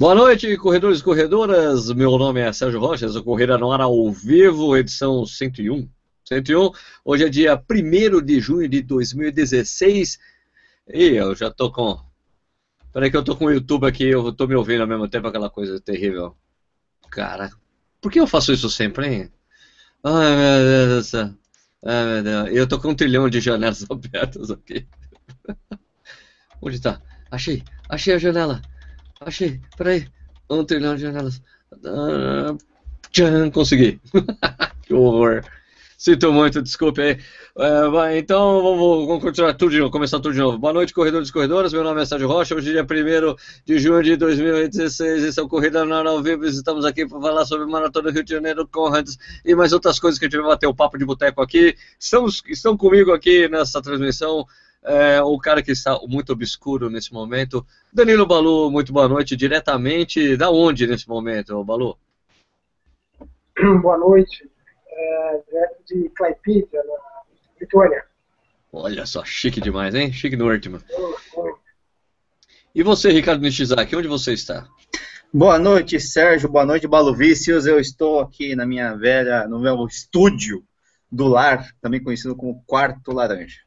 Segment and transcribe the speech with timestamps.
[0.00, 1.92] Boa noite, corredores e corredoras.
[1.92, 5.86] Meu nome é Sérgio Rocha, essa corrida no ar ao vivo, edição 101.
[6.24, 6.70] 101.
[7.04, 10.18] Hoje é dia 1 de junho de 2016.
[10.88, 12.00] E eu já tô com.
[12.94, 15.28] Peraí que eu tô com o YouTube aqui, eu tô me ouvindo ao mesmo tempo,
[15.28, 16.34] aquela coisa terrível.
[17.10, 17.50] Cara,
[18.00, 19.32] por que eu faço isso sempre, hein?
[20.02, 21.34] Ai, meu Deus do céu.
[21.84, 22.56] Ai, meu Deus.
[22.56, 24.88] Eu tô com um trilhão de janelas abertas aqui.
[26.62, 27.02] Onde tá?
[27.30, 28.62] Achei, achei a janela.
[29.22, 30.08] Achei, peraí.
[30.48, 31.42] Um trilhão de janelas.
[31.84, 32.56] Ah,
[33.12, 34.00] tchan, consegui.
[34.82, 35.44] que horror.
[35.98, 37.18] Sinto muito, desculpe aí.
[37.58, 40.56] É, então vamos, vamos, continuar tudo de novo, começar tudo de novo.
[40.56, 41.74] Boa noite, corredores e corredoras.
[41.74, 42.54] Meu nome é Sérgio Rocha.
[42.54, 43.36] Hoje é dia 1
[43.66, 45.22] de junho de 2016.
[45.24, 46.46] Esse é o Corrida na ao vivo.
[46.46, 50.24] Estamos aqui para falar sobre Maratona Rio de Janeiro, Conrads e mais outras coisas que
[50.24, 51.76] a gente vai bater o papo de boteco aqui.
[51.98, 54.46] Estamos, estão comigo aqui nessa transmissão
[54.82, 57.66] é, o cara que está muito obscuro nesse momento.
[57.92, 59.36] Danilo Balu, muito boa noite.
[59.36, 61.96] Diretamente da onde nesse momento, Balu?
[63.82, 64.48] Boa noite.
[64.88, 66.94] É, direto de Klaipėda, na
[67.60, 68.04] Lituânia.
[68.72, 70.12] Olha só, chique demais, hein?
[70.12, 70.80] Chique no último.
[72.74, 74.66] E você, Ricardo Nishizaki, onde você está?
[75.32, 76.48] Boa noite, Sérgio.
[76.48, 77.66] Boa noite, Balu Vícios.
[77.66, 80.64] Eu estou aqui na minha velha, no meu estúdio
[81.10, 83.58] do lar, também conhecido como Quarto Laranja.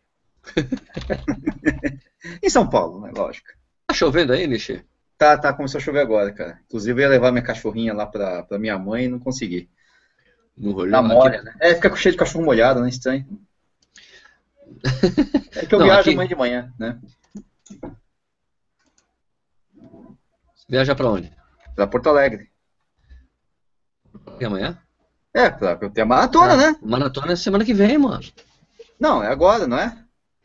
[2.41, 3.11] em São Paulo, né?
[3.16, 3.47] Lógico.
[3.88, 4.83] Tá chovendo aí, Nishi?
[5.17, 6.59] Tá, tá, começou a chover agora, cara.
[6.66, 9.69] Inclusive eu ia levar minha cachorrinha lá pra, pra minha mãe e não consegui.
[10.58, 11.55] No rolê, Na molha, né?
[11.59, 12.89] É, fica cheio de cachorro molhado, né?
[12.89, 13.25] Estranho.
[15.55, 16.14] É que eu não, viajo aqui...
[16.14, 16.99] amanhã de manhã, né?
[20.67, 21.31] Viaja pra onde?
[21.75, 22.49] Pra Porto Alegre.
[24.39, 24.80] E amanhã?
[25.31, 26.75] É, pra eu ter a maratona, ah, né?
[26.81, 28.23] Maratona é semana que vem, mano.
[28.99, 30.03] Não, é agora, não é?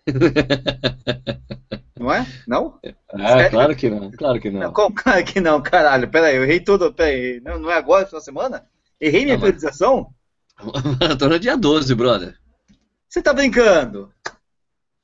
[1.98, 2.26] Não é?
[2.46, 2.78] Não?
[3.12, 4.60] Ah, claro que não, claro que não.
[4.60, 6.08] não como, claro que não, caralho.
[6.08, 6.92] Pera aí, eu errei tudo.
[6.92, 7.40] Pera aí.
[7.44, 8.64] Não, não é agora, final semana?
[9.00, 10.08] Errei minha periodização?
[11.00, 12.36] Maratona é dia 12, brother.
[13.08, 14.12] Você tá brincando?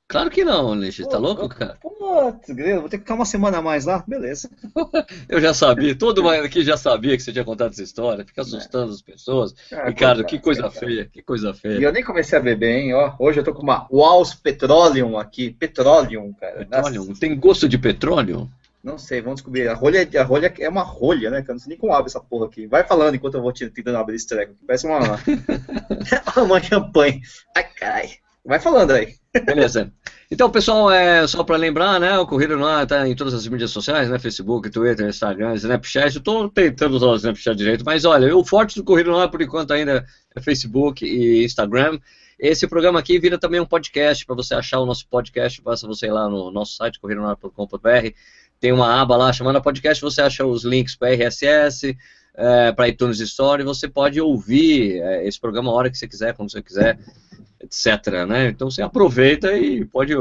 [0.07, 1.05] Claro que não, Nish.
[1.09, 1.77] Tá louco, cara?
[1.81, 4.03] Putz, grilo, vou ter que ficar uma semana a mais lá.
[4.07, 4.49] Beleza.
[5.27, 8.23] eu já sabia, todo mundo aqui já sabia que você tinha contado essa história.
[8.23, 8.93] Fica assustando é.
[8.93, 9.55] as pessoas.
[9.73, 11.79] Ah, Ricardo, que coisa feia, que coisa feia.
[11.79, 12.93] E eu nem comecei a beber, hein?
[12.93, 15.49] Ó, hoje eu tô com uma Walls Petroleum aqui.
[15.49, 16.65] Petroleum, cara.
[16.65, 17.13] Petroleum?
[17.15, 18.49] Tem gosto de petróleo?
[18.83, 19.67] Não sei, vamos descobrir.
[19.67, 21.41] A rolha, a rolha é uma rolha, né?
[21.41, 22.67] Que eu não sei nem como abre essa porra aqui.
[22.67, 24.53] Vai falando enquanto eu vou tentando abrir esse treco.
[24.67, 24.99] Parece uma,
[26.45, 27.19] uma champanhe.
[27.55, 28.09] Ai, caralho.
[28.45, 29.15] Vai falando aí.
[29.43, 29.91] Beleza.
[30.31, 32.17] Então, pessoal, é só para lembrar, né?
[32.17, 34.17] O Corrida no Ar está em todas as mídias sociais, né?
[34.17, 36.15] Facebook, Twitter, Instagram, Snapchat.
[36.15, 39.29] Eu estou tentando usar o Snapchat direito, mas olha, o forte do Corrida no Ar,
[39.29, 41.99] por enquanto, ainda é Facebook e Instagram.
[42.39, 44.25] Esse programa aqui vira também um podcast.
[44.25, 48.09] Para você achar o nosso podcast, basta você ir lá no nosso site, corridonoar.com.br.
[48.59, 51.95] Tem uma aba lá chamada podcast, você acha os links para RSS,
[52.37, 56.07] é, para iTunes Store, e você pode ouvir é, esse programa a hora que você
[56.07, 56.99] quiser, quando você quiser
[57.65, 58.25] etc.
[58.27, 58.47] Né?
[58.49, 60.13] Então você aproveita e pode,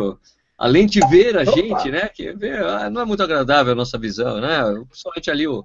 [0.59, 2.09] além de ver a gente, né?
[2.09, 4.59] Que ver, ah, não é muito agradável a nossa visão, né?
[4.89, 5.65] Principalmente ali o,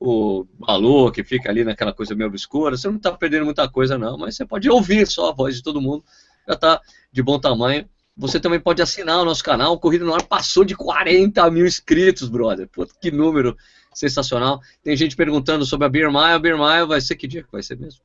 [0.00, 3.98] o Balu, que fica ali naquela coisa meio obscura, você não está perdendo muita coisa,
[3.98, 6.04] não, mas você pode ouvir só a voz de todo mundo,
[6.48, 6.80] já está
[7.12, 7.88] de bom tamanho.
[8.16, 9.72] Você também pode assinar o nosso canal.
[9.72, 12.68] O Corrida no Ar passou de 40 mil inscritos, brother.
[12.68, 13.56] Puta, que número
[13.94, 14.60] sensacional.
[14.82, 16.38] Tem gente perguntando sobre a Beer Mile.
[16.40, 18.00] Beer Mile vai ser que dia que vai ser mesmo?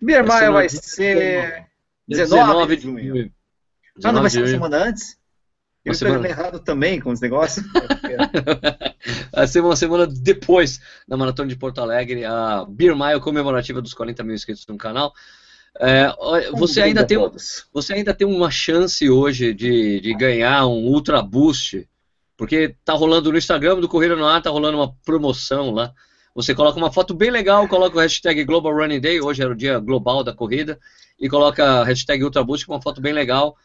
[0.00, 1.66] Beer Mile vai ser
[2.06, 3.32] 19 de junho.
[4.02, 5.18] Ah, não vai ser uma semana antes?
[5.84, 6.28] Eu semana...
[6.28, 7.64] errado também com os negócios.
[9.32, 13.94] vai ser uma semana depois da Maratona de Porto Alegre, a Beer Mile comemorativa dos
[13.94, 15.14] 40 mil inscritos no canal.
[15.80, 16.12] É,
[16.52, 17.18] você, ainda tem,
[17.72, 21.88] você ainda tem uma chance hoje de, de ganhar um Ultra Boost,
[22.38, 25.92] porque tá rolando no Instagram do Corrida no Ar, tá rolando uma promoção lá.
[26.36, 29.56] Você coloca uma foto bem legal, coloca o hashtag Global Running Day, hoje era o
[29.56, 30.78] dia global da corrida,
[31.18, 33.56] e coloca a hashtag Ultraboost com uma foto bem legal.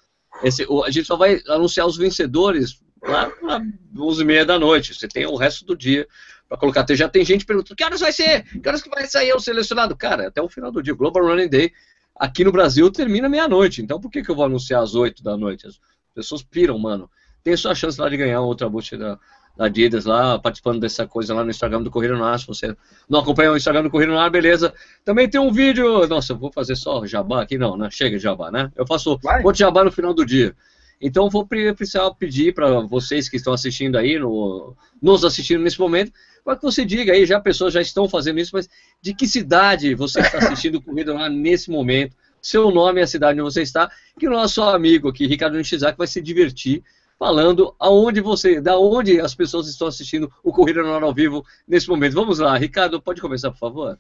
[0.41, 3.61] Esse, a gente só vai anunciar os vencedores lá às
[3.95, 4.95] 11h30 da noite.
[4.95, 6.07] Você tem o resto do dia
[6.49, 6.83] para colocar.
[6.95, 8.43] Já tem gente perguntando: que horas vai ser?
[8.59, 9.95] Que horas que vai sair o selecionado?
[9.95, 10.95] Cara, até o final do dia.
[10.95, 11.71] Global Running Day
[12.15, 13.83] aqui no Brasil termina meia-noite.
[13.83, 15.67] Então por que, que eu vou anunciar às 8 da noite?
[15.67, 15.79] As
[16.15, 17.07] pessoas piram, mano.
[17.43, 19.19] Tem sua chance lá de ganhar um Ultraboost da,
[19.57, 22.39] da Adidas lá, participando dessa coisa lá no Instagram do Corrida no Ar.
[22.39, 22.75] Se você
[23.09, 24.73] não acompanha o Instagram do Corrida no Ar, beleza.
[25.03, 26.07] Também tem um vídeo.
[26.07, 27.89] Nossa, eu vou fazer só jabá aqui, não, né?
[27.91, 28.71] Chega de jabá, né?
[28.75, 30.55] Eu faço outro jabá no final do dia.
[31.01, 36.13] Então vou precisar pedir para vocês que estão assistindo aí, no, nos assistindo nesse momento,
[36.45, 38.69] para que você diga aí, já pessoas já estão fazendo isso, mas
[39.01, 43.07] de que cidade você está assistindo o Corrida Ar nesse momento, seu nome e a
[43.07, 46.81] cidade onde você está, que o nosso amigo aqui, Ricardo Nishizaki, vai se divertir
[47.17, 51.45] falando aonde você, da onde as pessoas estão assistindo o Corrida no Ar ao vivo
[51.67, 52.13] nesse momento.
[52.13, 53.99] Vamos lá, Ricardo, pode começar, por favor?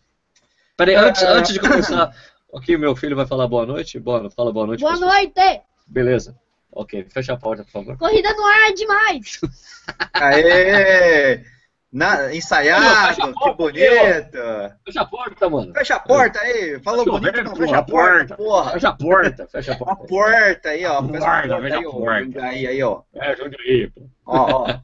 [0.75, 1.27] Peraí, antes, uh...
[1.27, 2.15] antes de começar,
[2.53, 3.99] aqui meu filho vai falar boa noite.
[3.99, 4.81] Boa, fala boa noite.
[4.81, 5.11] Boa pessoal.
[5.11, 5.61] noite!
[5.87, 6.35] Beleza.
[6.71, 7.97] Ok, fecha a porta, por favor.
[7.97, 9.39] Corrida no ar é demais!
[10.13, 11.45] Aê!
[11.93, 14.37] Na, ensaiado, que bonito.
[14.83, 15.71] Fecha a porta, mano.
[15.75, 16.79] Fecha a porta aí.
[16.79, 18.35] Falou bonito, ver, não, fecha a porta.
[18.35, 18.71] Porra.
[18.71, 19.93] Fecha a porta, fecha a porta.
[19.93, 21.03] A porta aí, ó.
[21.03, 22.43] Fecha a porta, fecha a porta.
[22.45, 23.03] Aí, aí, ó.
[23.13, 24.09] É, Jundiaí, pô.
[24.25, 24.79] Ó, ó.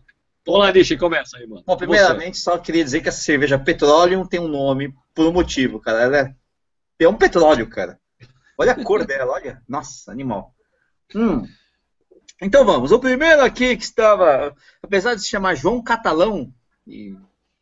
[0.47, 1.63] Olá, Nishi, começa aí, mano.
[1.65, 2.43] Bom, primeiramente, Você.
[2.43, 6.03] só queria dizer que essa cerveja Petroleum tem um nome por um motivo, cara.
[6.03, 6.35] Ela é,
[6.99, 7.99] é um petróleo, cara.
[8.55, 9.63] Olha a cor dela, olha.
[9.67, 10.53] Nossa, animal.
[11.15, 11.43] Hum.
[12.39, 12.91] Então vamos.
[12.91, 16.53] O primeiro aqui que estava, apesar de se chamar João Catalão,
[16.89, 17.15] e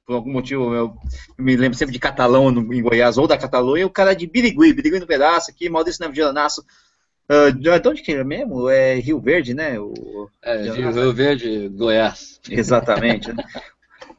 [0.06, 0.96] por algum motivo eu
[1.38, 4.74] me lembro sempre de Catalão no, em Goiás ou da Catalunha, o cara de Birigui,
[4.74, 6.64] Birigui no pedaço aqui, Maurício Navigianaço.
[7.30, 8.70] Uh, de onde que é mesmo?
[8.70, 9.78] É Rio Verde, né?
[9.78, 12.40] O, é, Rio Verde, Goiás.
[12.50, 13.30] Exatamente.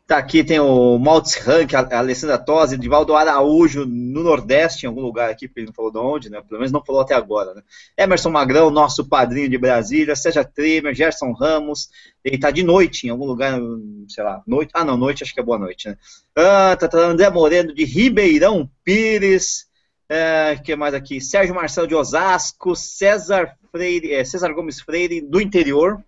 [0.08, 5.02] Tá aqui, tem o Maltz Rank, a Alessandra Tosi, Divaldo Araújo, no Nordeste, em algum
[5.02, 6.40] lugar aqui, porque ele não falou de onde, né?
[6.40, 7.62] Pelo menos não falou até agora, né?
[7.94, 11.90] Emerson Magrão, nosso padrinho de Brasília, Sérgio Tremer, Gerson Ramos,
[12.25, 13.60] ele tá de noite em algum lugar,
[14.08, 15.99] sei lá, noite, ah não, noite, acho que é boa noite, né?
[16.34, 19.66] Ah, tá, tá, André Moreno de Ribeirão Pires,
[20.08, 21.20] é, que mais aqui?
[21.20, 26.02] Sérgio Marcelo de Osasco, César Freire, é, César Gomes Freire, do interior,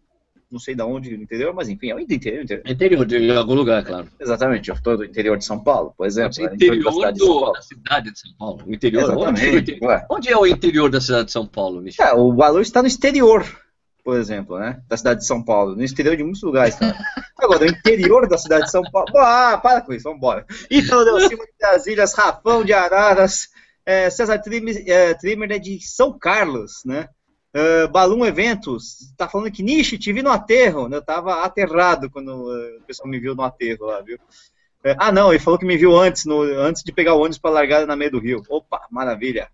[0.50, 2.42] não sei de onde no interior, mas enfim, é o interior.
[2.42, 4.08] Interior, interior de algum lugar, claro.
[4.18, 6.34] Exatamente, eu estou do interior de São Paulo, por exemplo.
[6.40, 8.62] É interior da cidade, do, da cidade de São Paulo.
[8.66, 12.04] O interior, onde, o interior onde, é o interior da cidade de São Paulo, Michel?
[12.04, 13.46] É, o valor está no exterior,
[14.02, 14.82] por exemplo, né?
[14.88, 15.76] Da cidade de São Paulo.
[15.76, 16.76] No exterior de muitos lugares.
[17.38, 19.08] Agora, no interior da cidade de São Paulo.
[19.16, 20.44] Ah, para com isso, vamos embora.
[20.70, 23.48] Então, deu cima das ilhas, Rafão de Araras.
[23.86, 24.40] É, César
[24.86, 27.08] é, Trimmer é de São Carlos, né?
[27.54, 30.88] Uh, Balloon Eventos, tá falando que Nishi, te vi no aterro.
[30.92, 34.16] Eu tava aterrado quando uh, o pessoal me viu no aterro lá, viu?
[34.84, 37.38] Uh, ah, não, ele falou que me viu antes, no, antes de pegar o ônibus
[37.38, 38.42] para largada na meio do rio.
[38.48, 39.48] Opa, maravilha.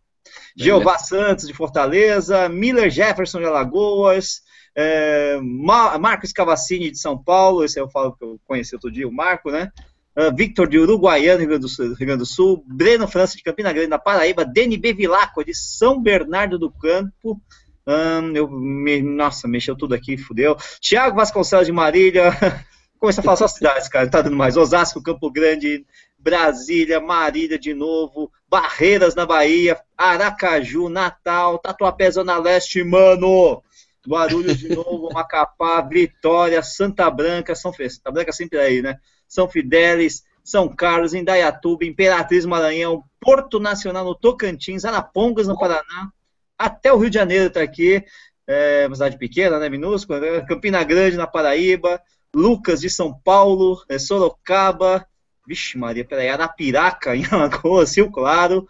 [0.57, 4.43] Jeová Santos de Fortaleza, Miller Jefferson de Alagoas,
[4.75, 9.13] é, Marcos Cavassini de São Paulo, esse eu falo que eu conheci outro dia, o
[9.13, 9.71] Marco, né?
[10.15, 13.43] Uh, Victor de Uruguaiana, Rio Grande, do Sul, Rio Grande do Sul, Breno França de
[13.43, 17.39] Campina Grande, da Paraíba, DNB Vilaco de São Bernardo do Campo,
[17.87, 20.57] Hum, eu me, nossa, mexeu tudo aqui, fudeu.
[20.81, 22.33] Tiago Vasconcelos de Marília.
[22.99, 24.11] Começa a falar só cidades, cara.
[24.11, 24.57] Tá dando mais.
[24.57, 25.87] Osasco, Campo Grande,
[26.19, 33.63] Brasília, Marília de novo, Barreiras na Bahia, Aracaju, Natal, Tatuapé, Zona Leste, mano.
[34.09, 37.97] Guarulhos de novo, Macapá, Vitória, Santa Branca, São Feliz.
[37.97, 38.99] Santa Branca sempre aí, né?
[39.29, 46.11] São Fidélis, São Carlos, Indaiatuba, Imperatriz Maranhão, Porto Nacional no Tocantins, Arapongas no Paraná,
[46.59, 48.05] até o Rio de Janeiro está aqui,
[48.47, 50.41] é uma cidade pequena, né, minúscula, né?
[50.43, 52.01] Campina Grande, na Paraíba,
[52.35, 55.07] Lucas de São Paulo, é, Sorocaba,
[55.47, 58.69] vixe Maria, peraí, Arapiraca, em Alagoas, Rio Claro,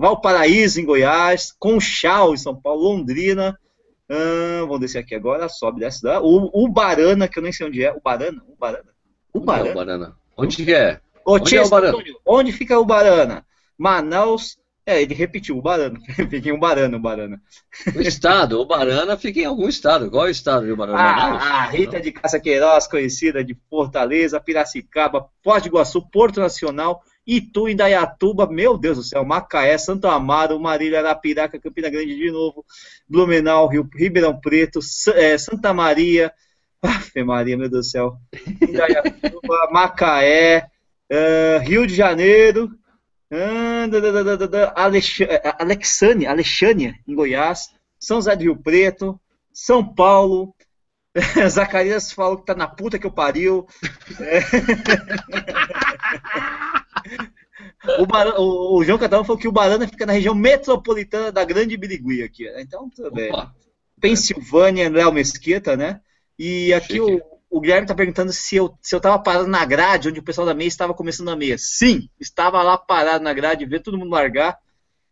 [0.00, 3.58] Valparaíso, em Goiás, Conchal, em São Paulo, Londrina,
[4.60, 6.20] vamos descer aqui agora, sobe, desce, dá.
[6.20, 8.90] O, o Barana, que eu nem sei onde é, o Barana, o Barana,
[9.32, 10.06] o Barana.
[10.06, 10.42] É?
[10.42, 11.00] Onde que é?
[11.26, 11.98] Onde, é o Barana?
[12.24, 13.44] onde fica o Barana?
[13.76, 14.58] Manaus,
[14.88, 16.00] é, ele repetiu, o Barana.
[16.30, 17.42] fica em Ubarana, o Barana.
[17.94, 20.10] O estado, o Barana fica em algum estado.
[20.10, 20.98] Qual é o estado de Ubarana?
[20.98, 27.02] Ah, a Rita de Caça Queiroz, conhecida de Fortaleza, Piracicaba, Foz do Iguaçu, Porto Nacional,
[27.26, 32.64] Itu, Indaiatuba, meu Deus do céu, Macaé, Santo Amaro, Marília, Arapiraca, Campina Grande de novo,
[33.06, 34.80] Blumenau, Rio, Ribeirão Preto,
[35.14, 36.32] é, Santa Maria,
[36.80, 38.16] Afe Maria, meu Deus do céu,
[38.62, 40.70] Indaiatuba, Macaé,
[41.12, 42.70] uh, Rio de Janeiro,
[45.58, 49.20] Alexânia, Alexânia, em Goiás, São José do Rio Preto,
[49.52, 50.54] São Paulo,
[51.48, 53.66] Zacarias falou que tá na puta que eu pariu.
[54.20, 54.40] É.
[57.98, 58.34] O, Bar...
[58.38, 62.46] o, João Catalão falou que o Barana fica na região metropolitana da Grande Birigui aqui.
[62.58, 63.30] Então, tudo bem.
[64.00, 66.00] Pensilvânia, Léo Mesquita, né?
[66.38, 67.20] E aqui o,
[67.50, 70.46] o Guilherme está perguntando se eu se eu estava parado na grade, onde o pessoal
[70.46, 71.56] da meia estava começando a meia.
[71.58, 74.58] Sim, estava lá parado na grade, vendo todo mundo largar,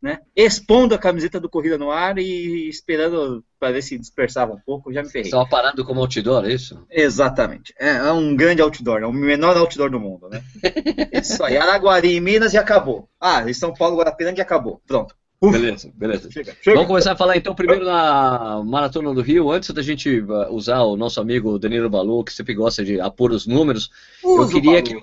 [0.01, 0.21] né?
[0.35, 4.93] Expondo a camiseta do Corrida no Ar e esperando para ver se dispersava um pouco.
[4.93, 5.29] Já me ferrei.
[5.29, 6.87] Estava parado como outdoor, é isso?
[6.91, 7.75] Exatamente.
[7.79, 10.43] É, é um grande outdoor, é o menor outdoor do mundo, né?
[11.13, 11.57] isso aí.
[11.57, 13.09] Araguari, Minas e acabou.
[13.21, 14.81] Ah, em São Paulo, Guarapiranga e acabou.
[14.87, 15.15] Pronto.
[15.41, 16.31] Beleza, beleza.
[16.31, 16.77] Chega, chega.
[16.77, 19.51] Vamos começar a falar então primeiro na Maratona do Rio.
[19.51, 23.31] Antes da gente uh, usar o nosso amigo Danilo Balu, que sempre gosta de apor
[23.33, 23.91] os números,
[24.23, 24.99] Uso eu queria que.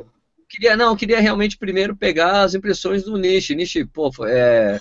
[0.49, 3.55] Queria, não, queria realmente primeiro pegar as impressões do Nishi.
[3.55, 4.79] Nishi, pô, é,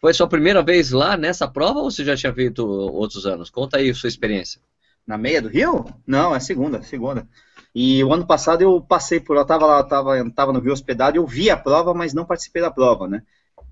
[0.00, 3.50] Foi a sua primeira vez lá nessa prova ou você já tinha feito outros anos?
[3.50, 4.60] Conta aí a sua experiência.
[5.06, 5.84] Na meia do Rio?
[6.06, 7.28] Não, é segunda, segunda.
[7.74, 11.16] E o ano passado eu passei por lá, tava lá, tava, tava no Rio hospedado,
[11.16, 13.22] eu vi a prova, mas não participei da prova, né?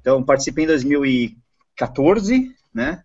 [0.01, 3.03] Então, participei em 2014, né?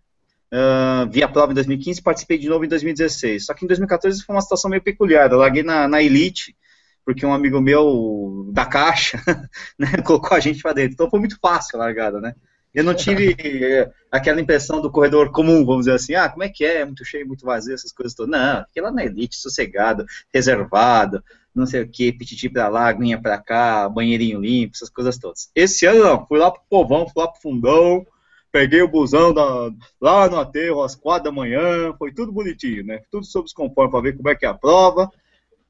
[0.52, 3.46] Uh, vi a prova em 2015 participei de novo em 2016.
[3.46, 5.30] Só que em 2014 foi uma situação meio peculiar.
[5.30, 6.56] Eu larguei na, na Elite,
[7.04, 9.20] porque um amigo meu da Caixa
[9.78, 10.94] né, colocou a gente para dentro.
[10.94, 12.34] Então foi muito fácil a largada, né?
[12.72, 13.34] Eu não tive
[14.12, 17.26] aquela impressão do corredor comum, vamos dizer assim, ah, como é que é, muito cheio,
[17.26, 18.30] muito vazio, essas coisas todas.
[18.30, 21.22] Não, fiquei lá na elite, sossegado, reservado,
[21.56, 25.50] não sei o que, pititi pra lá, aguinha pra cá, banheirinho limpo, essas coisas todas.
[25.54, 28.06] Esse ano não, fui lá pro povão, fui lá pro fundão,
[28.52, 29.70] peguei o busão da,
[30.00, 33.00] lá no aterro às quatro da manhã, foi tudo bonitinho, né?
[33.10, 35.10] Tudo sob os conformes para ver como é que é a prova.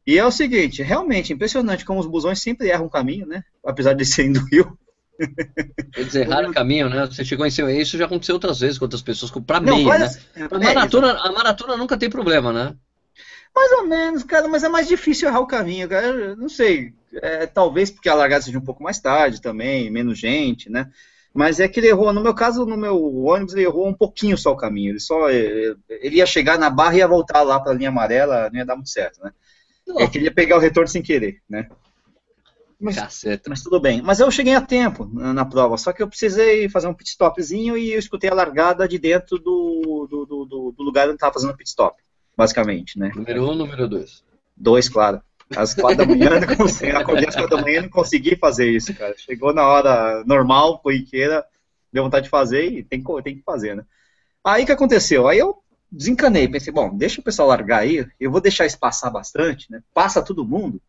[0.04, 3.42] E é o seguinte, realmente impressionante como os busões sempre erram o caminho, né?
[3.64, 4.76] Apesar de serem do Rio.
[5.96, 7.06] Eles erraram o caminho, né?
[7.06, 7.72] Você chegou em cima.
[7.72, 10.10] Isso já aconteceu outras vezes com outras pessoas, para meia, né?
[10.50, 12.76] A maratona, a maratona nunca tem problema, né?
[13.56, 16.06] Mais ou menos, cara, mas é mais difícil errar o caminho, cara.
[16.06, 16.92] Eu não sei.
[17.22, 20.90] É, talvez porque a largada seja um pouco mais tarde também, menos gente, né?
[21.32, 24.36] Mas é que ele errou, no meu caso, no meu ônibus, ele errou um pouquinho
[24.36, 24.92] só o caminho.
[24.92, 28.50] Ele só ele ia chegar na barra e ia voltar lá para a linha amarela,
[28.50, 29.32] não ia dar muito certo, né?
[29.98, 31.66] É que ele ia pegar o retorno sem querer, né?
[32.78, 34.02] Mas, mas, tudo bem.
[34.02, 37.08] Mas eu cheguei a tempo na, na, prova, só que eu precisei fazer um pit
[37.08, 41.32] stopzinho e eu escutei a largada de dentro do, do, do, do lugar onde estava
[41.32, 41.96] fazendo pit stop,
[42.36, 43.10] basicamente, né?
[43.14, 44.22] Número um, número dois.
[44.56, 45.22] Dois, claro.
[45.54, 48.68] Às quatro da manhã, não consegui, acordei às quatro da manhã e não consegui fazer
[48.68, 49.14] isso, cara.
[49.16, 51.44] Chegou na hora normal, corriqueira,
[51.92, 53.84] deu vontade de fazer e tem, tem que fazer, né?
[54.44, 55.28] Aí o que aconteceu?
[55.28, 55.56] Aí eu
[55.90, 59.82] desencanei, pensei, bom, deixa o pessoal largar aí, eu vou deixar isso passar bastante, né?
[59.94, 60.80] Passa todo mundo,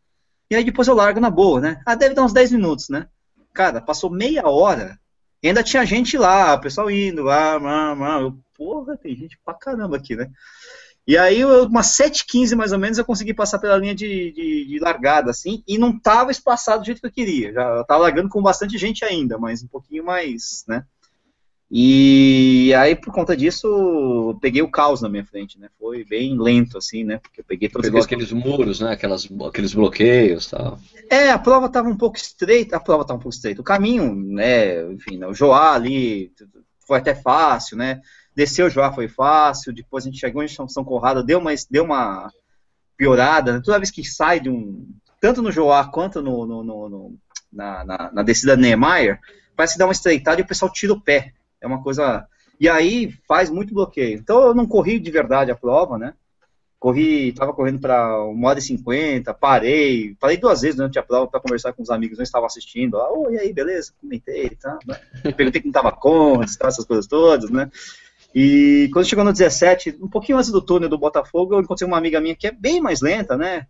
[0.50, 1.82] e aí depois eu largo na boa, né?
[1.86, 3.08] Ah, deve dar uns 10 minutos, né?
[3.54, 5.00] Cara, passou meia hora
[5.42, 8.22] e ainda tinha gente lá, o pessoal indo, ah, ah, ah.
[8.22, 10.30] Eu, porra, tem gente pra caramba aqui, né?
[11.08, 14.80] E aí, umas 7h15 mais ou menos, eu consegui passar pela linha de, de, de,
[14.80, 17.54] largada, assim, e não tava espaçado do jeito que eu queria.
[17.54, 20.84] Já eu tava largando com bastante gente ainda, mas um pouquinho mais, né?
[21.72, 25.70] E aí, por conta disso, peguei o caos na minha frente, né?
[25.80, 27.20] Foi bem lento, assim, né?
[27.20, 28.92] Porque eu peguei todos Pegou aqueles muros, né?
[28.92, 30.80] Aquelas, aqueles bloqueios e tal.
[31.10, 33.62] É, a prova estava um pouco estreita, a prova estava um pouco estreita.
[33.62, 34.92] O caminho, né?
[34.92, 36.32] Enfim, né, o Joá ali
[36.86, 38.02] foi até fácil, né?
[38.38, 41.84] Desceu o Joá foi fácil, depois a gente chegou em São Conrado, deu uma, deu
[41.84, 42.32] uma
[42.96, 43.60] piorada.
[43.64, 44.88] Toda vez que sai de um.
[45.20, 47.16] Tanto no Joá quanto no, no, no, no
[47.52, 49.20] na, na, na descida Niemeyer,
[49.56, 51.34] parece que dá uma estreitada e o pessoal tira o pé.
[51.60, 52.28] É uma coisa.
[52.60, 54.20] E aí faz muito bloqueio.
[54.20, 56.14] Então eu não corri de verdade a prova, né?
[56.78, 61.26] Corri, estava correndo para uma hora e cinquenta, parei, parei duas vezes durante a prova
[61.26, 62.98] para conversar com os amigos, não estavam assistindo.
[62.98, 63.94] Ah, oi, aí, beleza?
[64.00, 64.78] Comentei, tá?
[65.36, 67.72] Perguntei quem estava com, essas coisas todas, né?
[68.34, 71.98] E quando chegou no 17, um pouquinho antes do túnel do Botafogo, eu encontrei uma
[71.98, 73.68] amiga minha que é bem mais lenta, né?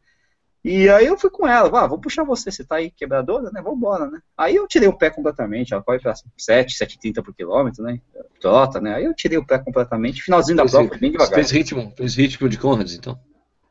[0.64, 3.62] E aí eu fui com ela, ah, vou puxar você, você tá aí quebradora, né?
[3.62, 4.20] Vambora, né?
[4.38, 8.02] Aí eu tirei o pé completamente, ela corre pra 7, 7,30 por quilômetro, né?
[8.42, 8.96] Trota, né?
[8.96, 11.36] Aí eu tirei o pé completamente, finalzinho da prova, bem devagar.
[11.36, 13.18] Fez ritmo, fez ritmo de Conrads, então?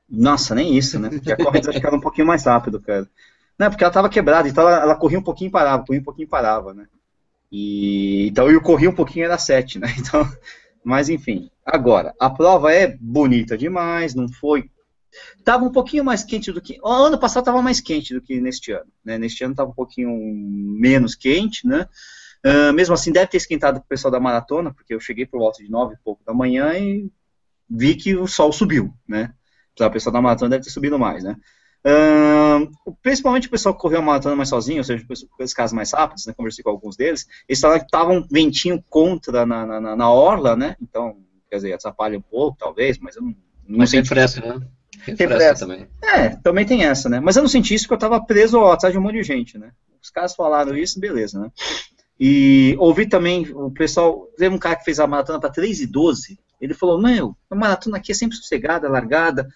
[0.09, 1.11] Nossa, nem isso, né?
[1.11, 3.07] Porque a Conrads acho que era um pouquinho mais rápido, cara.
[3.59, 6.05] Não, porque ela tava quebrada, então ela, ela corria um pouquinho e parava, corria um
[6.05, 6.87] pouquinho e parava, né?
[7.51, 9.89] E, então eu corri um pouquinho era 7, né?
[9.99, 10.27] Então,
[10.87, 11.51] mas enfim.
[11.65, 14.71] Agora, a prova é bonita demais, não foi
[15.39, 16.79] Estava um pouquinho mais quente do que.
[16.85, 18.87] Ano passado estava mais quente do que neste ano.
[19.05, 19.17] Né?
[19.17, 20.11] Neste ano estava um pouquinho
[20.79, 21.89] menos quente, né?
[22.45, 25.39] Uh, mesmo assim, deve ter esquentado para o pessoal da maratona, porque eu cheguei por
[25.39, 27.11] volta de nove e pouco da manhã e
[27.69, 29.33] vi que o sol subiu, né?
[29.81, 31.35] O pessoal da maratona deve ter subido mais, né?
[31.87, 32.69] Uh,
[33.01, 35.07] principalmente o pessoal que correu a maratona mais sozinho, ou seja,
[35.39, 36.35] os casos mais rápidos, né?
[36.37, 40.75] Conversei com alguns deles, eles estavam ventinho contra na, na, na, orla, né?
[40.83, 41.17] Então,
[41.49, 43.29] quer dizer, atrapalha um pouco, talvez, mas eu não,
[43.69, 44.09] não mas senti.
[44.09, 44.61] Fresco, né?
[45.05, 45.87] Refresca também.
[46.03, 47.21] É, também tem essa, né?
[47.21, 49.23] Mas eu não senti isso porque eu tava preso ó, atrás de um monte de
[49.23, 49.71] gente, né?
[50.03, 51.51] Os caras falaram isso, beleza, né?
[52.19, 55.87] E ouvi também, o pessoal, teve um cara que fez a maratona para 3 e
[55.87, 59.47] 12, ele falou, meu, a maratona aqui é sempre sossegada, largada.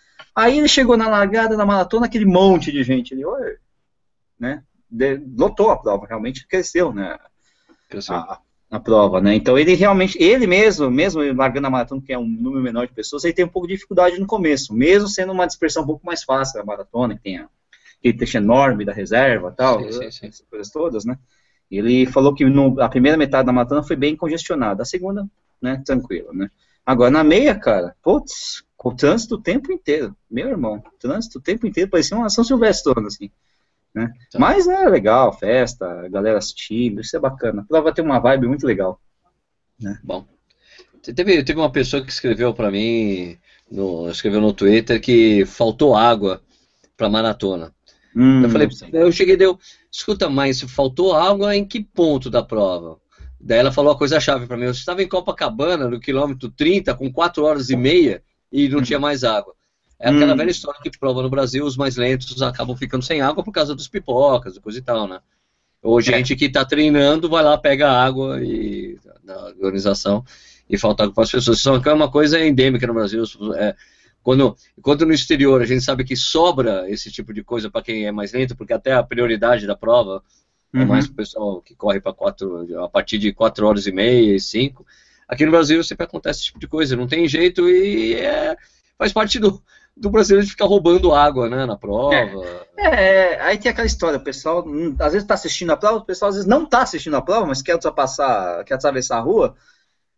[0.40, 3.56] Aí ele chegou na largada da maratona, aquele monte de gente, ele, Oi,
[4.38, 4.62] né?
[4.90, 7.18] De, lotou a prova, realmente cresceu, né?
[7.88, 8.14] Cresceu.
[8.14, 9.34] A, na prova, né?
[9.34, 12.94] Então ele realmente, ele mesmo, mesmo largando a maratona, que é um número menor de
[12.94, 16.06] pessoas, ele tem um pouco de dificuldade no começo, mesmo sendo uma dispersão um pouco
[16.06, 17.48] mais fácil da maratona, que tem a,
[17.98, 20.26] aquele trecho enorme da reserva tal, sim, sim, sim.
[20.28, 21.18] essas coisas todas, né?
[21.70, 25.28] Ele falou que no, a primeira metade da maratona foi bem congestionada, a segunda,
[25.60, 26.48] né, tranquila, né?
[26.86, 31.66] Agora na meia, cara, putz, com trânsito o tempo inteiro, meu irmão, trânsito o tempo
[31.66, 33.30] inteiro, parecia uma São Silvestre toda, assim.
[33.94, 34.10] Né?
[34.32, 34.38] Tá.
[34.38, 37.66] Mas é legal, festa, galera assistindo, isso é bacana.
[37.70, 38.98] Ela vai ter uma vibe muito legal.
[39.78, 40.00] Né?
[40.02, 40.26] Bom.
[41.02, 43.36] Teve, teve uma pessoa que escreveu para mim,
[43.70, 46.40] no, escreveu no Twitter que faltou água
[46.96, 47.74] para maratona.
[48.16, 49.58] Hum, eu falei, eu cheguei e deu,
[49.92, 52.98] escuta, mas faltou água em que ponto da prova?
[53.38, 57.12] Daí ela falou a coisa-chave para mim, eu estava em Copacabana, no quilômetro 30, com
[57.12, 58.22] 4 horas e meia,
[58.52, 59.54] e não tinha mais água.
[59.98, 60.36] É aquela hum.
[60.36, 63.74] velha história que prova no Brasil, os mais lentos acabam ficando sem água por causa
[63.74, 65.20] dos pipocas e coisa e tal, né?
[65.82, 66.02] Ou é.
[66.02, 70.24] gente que está treinando vai lá, pega água e, na organização
[70.68, 71.58] e falta água para as pessoas.
[71.58, 73.24] Isso é uma coisa endêmica no Brasil.
[73.56, 73.74] É,
[74.22, 78.06] quando, quando no exterior a gente sabe que sobra esse tipo de coisa para quem
[78.06, 80.22] é mais lento, porque até a prioridade da prova
[80.72, 80.82] uhum.
[80.82, 83.92] é mais para o pessoal que corre para quatro, a partir de 4 horas e
[83.92, 84.86] meia e 5.
[85.30, 88.56] Aqui no Brasil sempre acontece esse tipo de coisa, não tem jeito e é,
[88.98, 89.62] faz parte do,
[89.96, 92.66] do brasileiro de ficar roubando água, né, na prova.
[92.76, 95.98] É, é aí tem aquela história, o pessoal hum, às vezes está assistindo a prova,
[95.98, 99.20] o pessoal às vezes não está assistindo a prova, mas quer ultrapassar, quer atravessar a
[99.20, 99.54] rua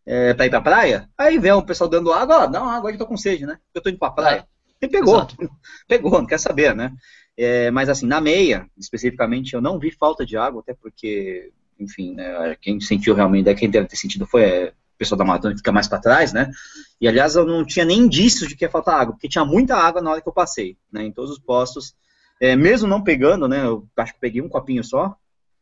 [0.07, 2.75] é, para ir para a praia, aí vem o pessoal dando água, ó, dá uma
[2.75, 4.49] água que eu tô com sede, né, eu tô indo para a praia.
[4.81, 5.37] É, e pegou, exato.
[5.87, 6.90] pegou, não quer saber, né.
[7.37, 12.14] É, mas assim, na meia, especificamente, eu não vi falta de água, até porque, enfim,
[12.14, 15.88] né, quem sentiu realmente, quem deve ter sentido foi é, pessoal da maratona fica mais
[15.88, 16.50] para trás, né?
[17.00, 19.76] E aliás, eu não tinha nem indícios de que ia faltar água, porque tinha muita
[19.76, 21.04] água na hora que eu passei, né?
[21.04, 21.94] Em todos os postos.
[22.40, 23.64] É, mesmo não pegando, né?
[23.64, 25.16] Eu acho que peguei um copinho só.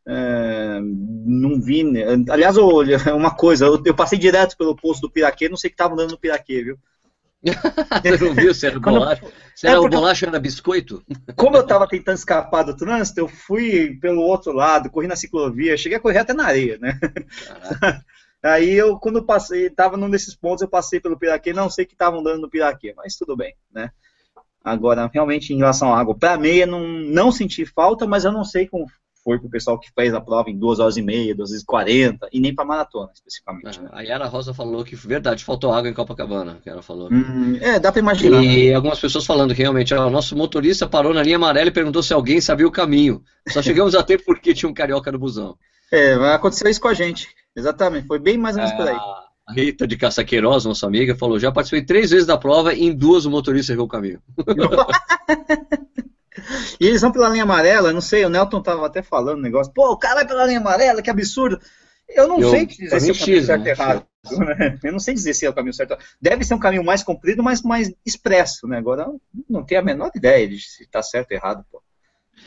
[0.07, 1.85] É, não vi.
[1.85, 2.03] Né?
[2.29, 5.71] Aliás, olha, uma coisa, eu, eu, passei direto pelo posto do Piraquê, não sei o
[5.71, 6.79] que tava dando no Piraquê, viu?
[8.03, 9.23] Você não viu se era bolacha?
[9.55, 11.03] Se era é bolacha era biscoito?
[11.35, 15.77] Como eu tava tentando escapar do trânsito, eu fui pelo outro lado, corri na ciclovia,
[15.77, 16.99] cheguei a correr até na areia, né?
[18.43, 21.89] Aí eu, quando passei, estava num desses pontos, eu passei pelo Piraquê, não sei o
[21.89, 23.91] que estavam dando no Piraquê, mas tudo bem, né?
[24.63, 28.45] Agora, realmente, em relação à água, para meia, não, não senti falta, mas eu não
[28.45, 28.87] sei como
[29.23, 31.63] foi para o pessoal que fez a prova em 2 horas e meia, 2 horas
[31.63, 33.79] e 40, e nem para maratona, especificamente.
[33.79, 33.89] Ah, né?
[33.93, 37.09] A Yara Rosa falou que, verdade, faltou água em Copacabana, que ela falou.
[37.13, 38.43] Hum, é, dá para imaginar.
[38.43, 38.75] E né?
[38.75, 42.03] algumas pessoas falando que realmente, ó, o nosso motorista parou na linha amarela e perguntou
[42.03, 43.23] se alguém sabia o caminho.
[43.49, 45.57] Só chegamos a tempo porque tinha um carioca no busão.
[45.93, 47.29] É, aconteceu isso com a gente.
[47.57, 48.97] Exatamente, foi bem mais ou menos é, por aí.
[49.47, 52.95] A Rita de Caçaqueiroz, nossa amiga, falou: já participei três vezes da prova e em
[52.95, 54.23] duas o motorista errou o caminho.
[56.81, 59.73] e eles vão pela linha amarela, não sei, o Nelton tava até falando um negócio,
[59.73, 61.61] pô, o cara vai pela linha amarela, que absurdo.
[62.09, 63.71] Eu não eu, sei dizer se é o caminho certo ou né?
[63.71, 64.07] errado.
[64.39, 64.79] Né?
[64.83, 65.97] Eu não sei dizer se é o caminho certo.
[66.21, 68.79] Deve ser um caminho mais comprido, mas mais expresso, né?
[68.79, 69.07] Agora
[69.49, 71.83] não tenho a menor ideia de se está certo ou errado, pô.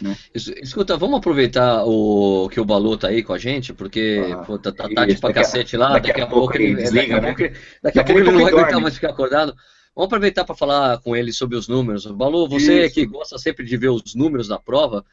[0.01, 0.15] Né?
[0.34, 4.58] Escuta, vamos aproveitar o que o Balu tá aí com a gente, porque ah, pô,
[4.58, 7.56] tá, tá tarde pra cacete lá, daqui, daqui a, pouco ele desliga, daqui, né?
[7.82, 9.56] daqui a pouco ele não vai aguentar mais ficar acordado.
[9.95, 12.06] Vamos aproveitar para falar com ele sobre os números.
[12.06, 12.95] Balu, você Isso.
[12.95, 15.06] que gosta sempre de ver os números da prova,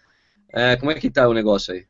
[0.53, 1.87] é, como é que tá o negócio aí?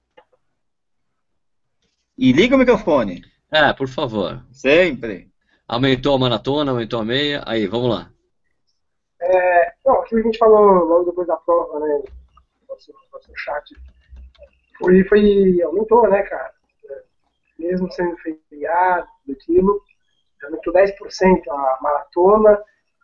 [2.18, 3.24] E liga o microfone.
[3.50, 4.44] É, por favor.
[4.52, 5.30] Sempre.
[5.66, 7.42] Aumentou a maratona, aumentou a meia.
[7.46, 8.10] Aí, vamos lá.
[9.22, 12.02] É, aquilo que a gente falou logo depois da prova, né?
[12.88, 13.74] Nosso, nosso chat.
[14.78, 16.52] Foi, foi, aumentou, né, cara?
[17.58, 19.82] Mesmo sendo feriado, aquilo,
[20.42, 22.62] aumentou 10% a maratona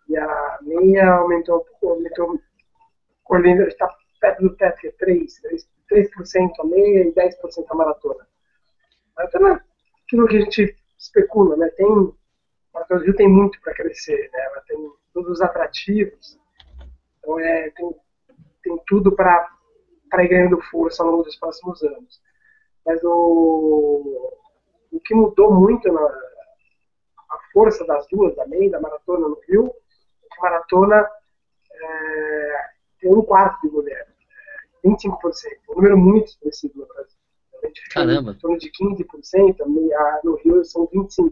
[0.08, 2.40] e a meia aumentou, aumentou
[3.28, 7.74] Orlando está perto do teto, que é 3, 3%, 3% a meia e 10% a
[7.74, 8.26] maratona.
[9.16, 9.60] Maratona é
[10.04, 11.68] aquilo que a gente especula, né?
[11.70, 12.12] Tem, a
[12.72, 14.44] Maratona do Rio tem muito para crescer, né?
[14.46, 16.38] Ela tem todos os atrativos,
[17.18, 17.90] então é, tem,
[18.62, 19.55] tem tudo para
[20.10, 22.20] para ir ganhando força ao longo dos próximos anos.
[22.84, 24.32] Mas o,
[24.92, 29.66] o que mudou muito na a força das duas, da meia da maratona no Rio,
[29.66, 31.08] é que a maratona
[31.72, 34.06] é, tem um quarto de mulher,
[34.84, 35.10] é, 25%,
[35.70, 37.18] um número muito expressivo no Brasil.
[37.62, 38.32] A gente fica Caramba.
[38.32, 39.56] em torno de 15%,
[39.94, 41.30] a, no Rio são 25%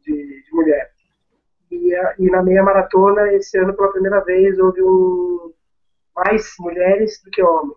[0.00, 0.92] de, de mulher.
[1.70, 5.52] E, a, e na meia maratona, esse ano, pela primeira vez, houve um,
[6.18, 7.76] mais mulheres do que homens.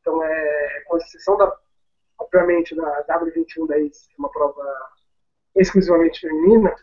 [0.00, 1.50] Então, é, com exceção da,
[2.18, 4.62] obviamente, da W21 daí, é uma prova
[5.56, 6.74] exclusivamente feminina,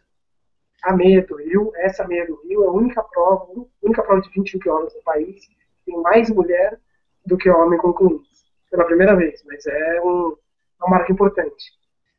[0.83, 3.45] a meia do Rio, essa meia do Rio é a única prova,
[3.83, 6.79] única prova de 21 quilômetros do país que tem mais mulher
[7.25, 8.23] do que homem concluindo.
[8.71, 10.35] Pela primeira vez, mas é um,
[10.79, 11.65] uma marca importante.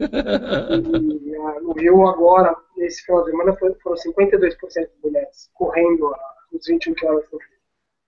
[0.00, 6.12] e, a, no Rio agora, nesse final de semana, foram 52% de mulheres correndo
[6.52, 7.53] os 21 km Rio.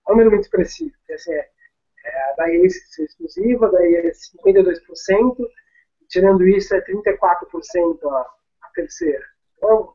[0.07, 0.93] É um número muito expressivo.
[1.13, 1.49] Assim, é,
[2.05, 5.37] é, da IACE exclusiva, daí é 52%,
[6.09, 8.21] tirando isso é 34% a,
[8.63, 9.25] a terceira.
[9.57, 9.95] Então,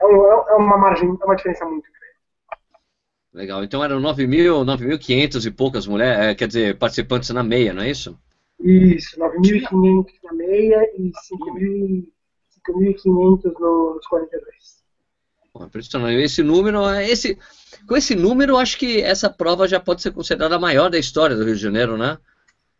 [0.00, 1.98] é, é, uma margem, é uma diferença muito grande.
[3.32, 7.90] Legal, então eram 9.500 e poucas mulheres, é, quer dizer, participantes na meia, não é
[7.90, 8.18] isso?
[8.60, 11.12] Isso, 9.500 na meia e
[12.66, 14.77] 5.500 nos 42.
[15.56, 16.22] Impressionante.
[16.22, 17.38] Esse número, é, esse,
[17.86, 21.34] com esse número, acho que essa prova já pode ser considerada a maior da história
[21.34, 22.18] do Rio de Janeiro, né?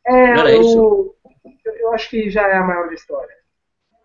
[0.06, 1.16] É, Não eu,
[1.64, 3.38] eu acho que já é a maior da história.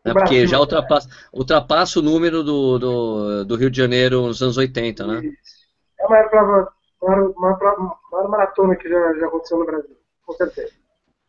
[0.05, 4.57] É porque já ultrapassa, ultrapassa o número do, do, do, Rio de Janeiro nos anos
[4.57, 5.25] 80, né?
[5.25, 5.63] Isso.
[5.99, 10.33] É a maior prova, maior, maior, maior maratona que já, já aconteceu no Brasil, com
[10.33, 10.73] certeza.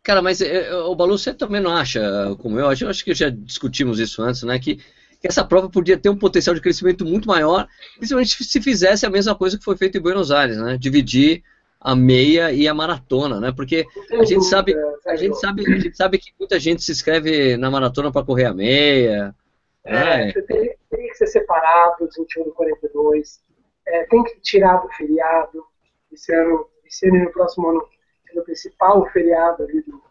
[0.02, 2.00] Cara, mas é, o Balu, você também não acha,
[2.42, 4.58] como eu, acho, acho que já discutimos isso antes, né?
[4.58, 4.80] Que
[5.24, 9.10] que essa prova podia ter um potencial de crescimento muito maior, principalmente se fizesse a
[9.10, 10.76] mesma coisa que foi feito em Buenos Aires, né?
[10.76, 11.42] Dividir
[11.80, 13.50] a meia e a maratona, né?
[13.50, 17.56] Porque a gente sabe, a gente sabe, a gente sabe que muita gente se inscreve
[17.56, 19.34] na maratona para correr a meia.
[19.82, 20.32] É, né?
[20.32, 23.40] teria, teria, que ser separado os 21 do 42.
[23.86, 25.64] É, tem que tirar do feriado.
[26.12, 27.88] Esse ano, esse ano e no próximo ano
[28.28, 30.02] sendo o principal feriado ali do,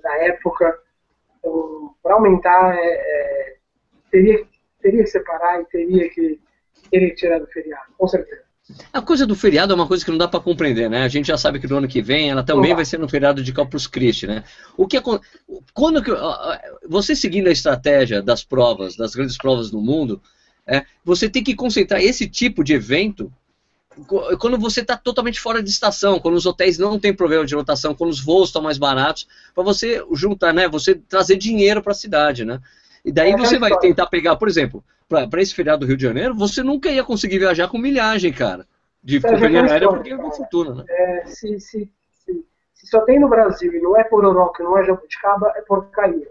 [0.00, 0.78] da época.
[1.40, 3.57] Então, para aumentar é, é
[4.10, 4.44] teria,
[4.80, 6.40] teria que separar e teria que,
[6.90, 8.48] teria que tirar do feriado, com certeza.
[8.92, 11.02] A coisa do feriado é uma coisa que não dá para compreender, né?
[11.02, 13.42] A gente já sabe que no ano que vem ela também vai ser no feriado
[13.42, 14.44] de Corpus Christi, né?
[14.76, 14.98] O que
[15.72, 16.02] quando
[16.86, 20.20] você seguindo a estratégia das provas, das grandes provas do mundo,
[20.66, 23.32] é, você tem que concentrar esse tipo de evento
[24.38, 27.94] quando você está totalmente fora de estação, quando os hotéis não têm problema de lotação,
[27.94, 30.68] quando os voos estão mais baratos, para você juntar, né?
[30.68, 32.60] Você trazer dinheiro para a cidade, né?
[33.08, 33.88] E daí é você vai história.
[33.88, 37.38] tentar pegar, por exemplo, para esse feriado do Rio de Janeiro, você nunca ia conseguir
[37.38, 38.66] viajar com milhagem, cara.
[39.02, 40.84] De é, companhia aérea porque é uma fortuna, né?
[40.88, 42.44] É, se, se, se,
[42.74, 46.28] se, só tem no Brasil e não é Pororoca, não é Jabuticaba, é porcaria,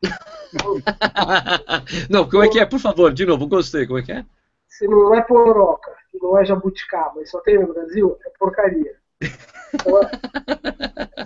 [2.08, 2.66] não, como é que é?
[2.66, 3.86] Por favor, de novo, gostei.
[3.86, 4.24] Como é que é?
[4.68, 5.90] Se não é Pororoca,
[6.22, 8.94] não é Jabuticaba e só tem no Brasil, é porcaria.
[9.70, 10.00] Então,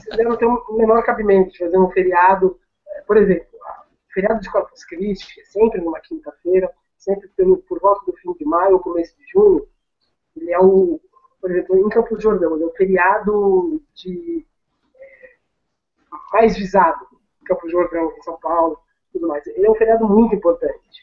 [0.01, 2.59] você não tem o menor cabimento de fazer um feriado.
[3.07, 3.52] Por exemplo,
[4.13, 8.45] feriado de Corpus Christi, é sempre numa quinta-feira, sempre pelo, por volta do fim de
[8.45, 9.67] maio ou começo de junho,
[10.37, 11.01] ele é o,
[11.41, 14.47] por exemplo, em Campos Jordão, ele é o feriado de,
[14.95, 15.37] é,
[16.33, 17.07] mais visado
[17.45, 18.79] Campos Jordão, em São Paulo,
[19.13, 19.47] tudo mais.
[19.47, 21.03] Ele é um feriado muito importante.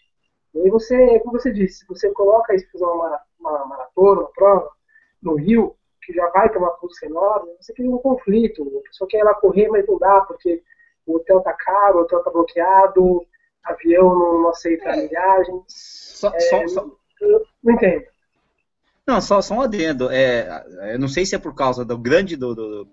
[0.54, 4.72] E aí você, como você disse, você coloca isso para uma, uma maratona, uma prova,
[5.22, 8.64] no Rio, que já vai ter uma força enorme, você cria um conflito.
[8.80, 10.64] A pessoa quer ir lá correr, mas não dá, porque
[11.06, 13.26] o hotel tá caro, o hotel tá bloqueado,
[13.64, 15.64] avião não, não aceita a milhagem.
[15.68, 16.92] Só, é, só, só...
[17.64, 18.06] Não entendo.
[19.06, 20.10] Não, só, só um adendo.
[20.12, 22.36] É, eu não sei se é por causa do grande.
[22.36, 22.88] Do, do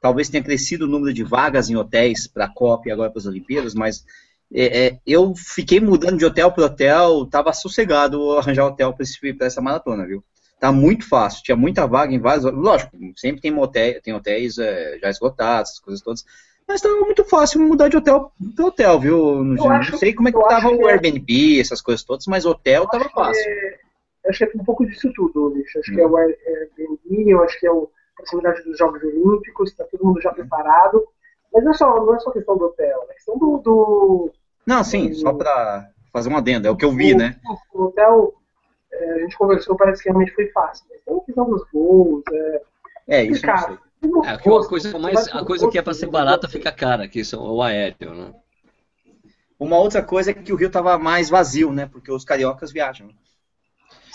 [0.00, 3.20] talvez tenha crescido o número de vagas em hotéis para a Copa e agora para
[3.20, 4.04] as Olimpíadas, mas
[4.52, 9.60] é, é, eu fiquei mudando de hotel para hotel, tava sossegado arranjar hotel para essa
[9.60, 10.24] maratona, viu?
[10.58, 12.44] Tá muito fácil, tinha muita vaga em vários.
[12.44, 16.24] Lógico, sempre tem, motel, tem hotéis é, já esgotados, essas coisas todas.
[16.70, 19.42] Mas estava muito fácil mudar de hotel para hotel, viu?
[19.42, 22.84] Não, acho, sei como é que estava o é- Airbnb, essas coisas todas, mas hotel
[22.84, 23.42] estava fácil.
[23.42, 23.74] É,
[24.24, 25.80] eu acho que é um pouco disso tudo, bicho.
[25.80, 25.94] Acho hum.
[25.96, 27.74] que é o Airbnb, eu acho que é a
[28.14, 31.08] proximidade dos Jogos Olímpicos, está todo mundo já preparado.
[31.52, 33.56] Mas não é só, não é só questão do hotel, é questão do.
[33.58, 34.30] do
[34.64, 37.34] não, sim, do, só para fazer um adendo, é o que eu vi, o, né?
[37.74, 38.32] O hotel,
[38.92, 40.86] é, a gente conversou, parece que realmente foi fácil.
[40.88, 42.62] Mas tem a questão dos voos, é,
[43.08, 44.30] é isso não sei.
[44.30, 47.42] É, a coisa, mais, a coisa que é para ser barata fica cara, que são
[47.42, 48.32] o aéreo, né?
[49.58, 51.86] Uma outra coisa é que o Rio estava mais vazio, né?
[51.86, 53.10] Porque os cariocas viajam.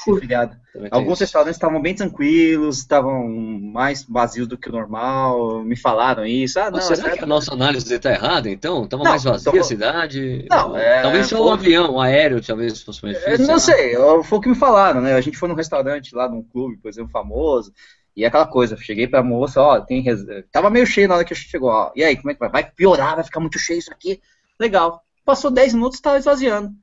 [0.03, 0.55] Feriado.
[0.91, 5.63] Alguns restaurantes estavam bem tranquilos, estavam mais vazios do que o normal.
[5.63, 6.59] Me falaram isso.
[6.59, 8.83] Ah, não, será que a nossa análise está errada, então?
[8.83, 9.59] Estava mais vazia tô...
[9.59, 10.45] a cidade?
[10.49, 11.01] Não, é...
[11.01, 13.47] Talvez só o avião, o aéreo, talvez fosse mais é, difícil.
[13.47, 15.15] Não sei, foi o que me falaram, né?
[15.15, 17.73] A gente foi num restaurante lá num clube, por exemplo, famoso.
[18.15, 20.21] E é aquela coisa, cheguei pra moça, ó, tem res...
[20.51, 21.91] tava meio cheio na hora que a gente chegou, ó.
[21.95, 22.49] E aí, como é que vai?
[22.49, 24.21] Vai piorar, vai ficar muito cheio isso aqui?
[24.57, 25.03] Legal.
[25.25, 26.73] Passou 10 minutos, tava esvaziando.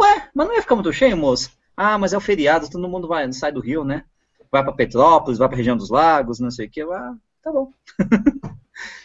[0.00, 1.50] Ué, mas não ia ficar muito cheio, moça?
[1.76, 4.04] Ah, mas é o feriado, todo mundo vai, sai do Rio, né?
[4.50, 6.82] Vai para Petrópolis, vai pra região dos lagos, não sei o que.
[6.82, 7.72] Ah, tá bom.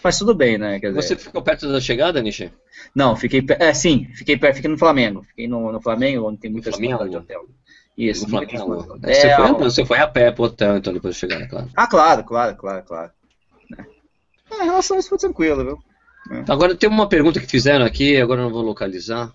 [0.04, 0.80] mas tudo bem, né?
[0.80, 2.52] Quer Você ficou perto da chegada, Nishi?
[2.96, 3.44] Não, fiquei.
[3.60, 5.24] É, sim, fiquei perto, fiquei no Flamengo.
[5.24, 7.46] Fiquei no, no Flamengo, onde tem muitas Flamengo de hotel.
[7.98, 8.28] Isso.
[8.28, 9.00] Flamengo.
[9.04, 11.70] É, você, foi, você foi a pé então, depois de chegar, é claro.
[11.76, 13.12] Ah, claro, claro, claro, claro.
[13.78, 14.64] É.
[14.64, 15.80] em relação a isso foi tranquilo, viu?
[16.32, 16.52] É.
[16.52, 19.32] Agora, tem uma pergunta que fizeram aqui, agora eu não vou localizar.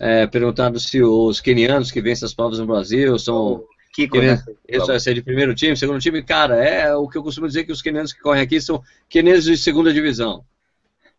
[0.00, 3.62] É, perguntando se os quenianos que vencem as provas no Brasil são
[3.94, 4.54] Kiko, Queniano, né?
[4.68, 7.62] Isso é ser de primeiro time, segundo time, cara, é o que eu costumo dizer
[7.62, 10.44] que os quenianos que correm aqui são quenianos de segunda divisão.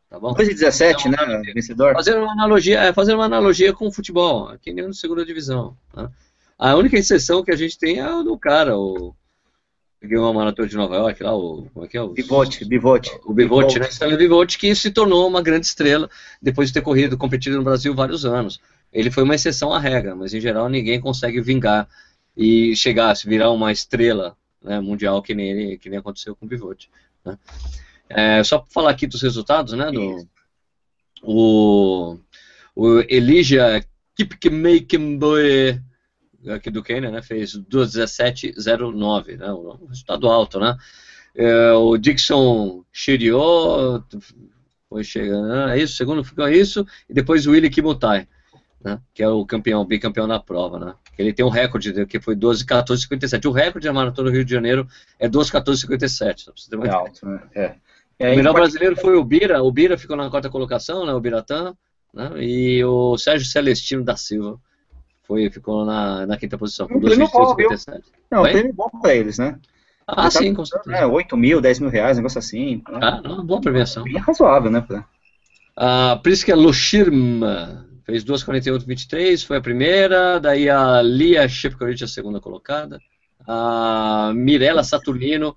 [0.10, 0.34] Tá bom?
[0.34, 1.42] 2017, Então, né?
[1.54, 1.94] Vencedor.
[1.94, 5.78] Fazendo uma analogia, é, fazendo uma analogia com o futebol, queniano de segunda divisão.
[5.96, 6.10] né?
[6.58, 9.14] A única exceção que a gente tem é o do cara, o
[10.02, 12.02] ganhou uma maratona de Nova York lá, o como é que é?
[12.02, 13.12] O, Bivote, Bivote.
[13.26, 13.88] o Bivote, né?
[13.90, 16.10] Stanley Bivote, que se tornou uma grande estrela
[16.42, 18.60] depois de ter corrido, competido no Brasil vários anos.
[18.94, 21.88] Ele foi uma exceção à regra, mas em geral ninguém consegue vingar
[22.38, 26.46] e chegar, se virar uma estrela né, mundial que nem, ele, que nem aconteceu com
[26.46, 26.90] o Bivote.
[27.24, 27.38] Né?
[28.10, 29.92] É, só para falar aqui dos resultados, né?
[29.92, 30.28] Do,
[31.24, 32.18] o,
[32.76, 33.84] o Elijah
[34.16, 35.82] Kipkemeikenboe,
[36.54, 37.22] aqui do Quênia, né?
[37.22, 39.52] Fez 2.17.09, né?
[39.52, 40.78] Um resultado alto, né?
[41.36, 44.04] É, o Dixon Shirio
[44.90, 45.78] foi chegando, né?
[45.78, 48.28] é isso, segundo ficou isso, e depois o Willie Kimutai,
[48.84, 49.00] né?
[49.14, 50.94] Que é o campeão, bicampeão da prova, né?
[51.18, 53.48] Ele tem um recorde de- que foi 12.14.57.
[53.48, 54.88] O recorde da maratona do Rio de Janeiro
[55.20, 56.42] é 12.14.57.
[56.44, 57.42] só pra você ter uma É alto, né?
[57.56, 57.76] É.
[58.34, 61.76] O melhor brasileiro foi o Bira, o Bira ficou na quarta colocação, né, o Biratã,
[62.14, 64.58] né, e o Sérgio Celestino da Silva
[65.28, 67.70] foi, ficou na, na quinta posição, com Um prêmio bom, viu?
[67.70, 68.02] 2,57.
[68.32, 69.58] Não, um prêmio bom pra eles, né?
[70.08, 70.98] Ah, sim, com certeza.
[70.98, 72.84] É, 8 mil, 10 mil reais, negócio assim.
[72.90, 73.00] né?
[73.02, 74.04] Ah, não, boa premiação.
[74.04, 74.82] Bem razoável, né?
[74.82, 75.04] pra-
[75.76, 80.40] A Priska Loshirma fez 2,48,23, foi a primeira.
[80.40, 83.00] Daí a Lia Shepkovic, a segunda colocada.
[83.48, 85.56] A Mirella Saturnino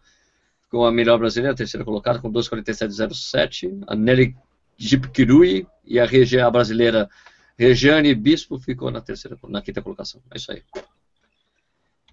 [0.64, 3.82] ficou a melhor brasileira, a terceira colocada, com 2,47,07.
[3.86, 4.34] A Nelly
[4.78, 7.08] Jipkirui e a, Regi- a brasileira
[7.58, 10.20] Regiane Bispo ficou na terceira, na quinta colocação.
[10.32, 10.62] É isso aí.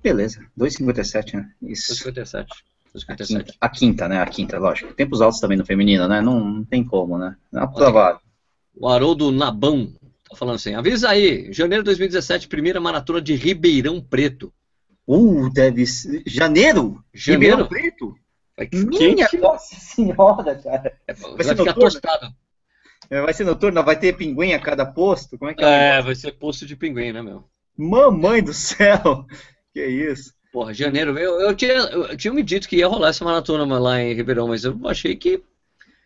[0.01, 1.51] Beleza, 2,57, né?
[1.62, 1.93] Isso.
[2.12, 2.47] 2,57.
[3.08, 3.25] A 2,57.
[3.27, 4.21] quinta, a quinta, né?
[4.21, 4.93] A quinta, lógico.
[4.93, 6.21] Tempos altos também no feminino, né?
[6.21, 7.36] Não, não tem como, né?
[7.53, 7.60] É.
[8.77, 9.93] O Haroldo Nabão
[10.29, 14.51] tá falando assim: avisa aí, janeiro de 2017, primeira maratona de Ribeirão Preto.
[15.08, 16.23] Uh, deve ser.
[16.25, 17.03] Janeiro?
[17.13, 17.63] Janeiro?
[17.63, 18.15] Ribeirão Preto?
[18.58, 20.97] Vai, Minha nossa senhora, cara.
[21.08, 21.73] vai, ser ficar noturno?
[21.73, 22.25] tostado.
[22.27, 22.44] É,
[23.10, 25.38] Vai ser noturno, vai ter pinguim a cada posto?
[25.38, 25.98] Como é que é?
[25.98, 27.44] É, vai ser posto de pinguim, né, meu?
[27.78, 29.26] Mamãe do céu!
[29.74, 30.34] Que isso?
[30.54, 34.02] Porra, janeiro, eu, eu, tinha, eu tinha me dito que ia rolar essa maratona lá
[34.02, 35.44] em Ribeirão, mas eu achei que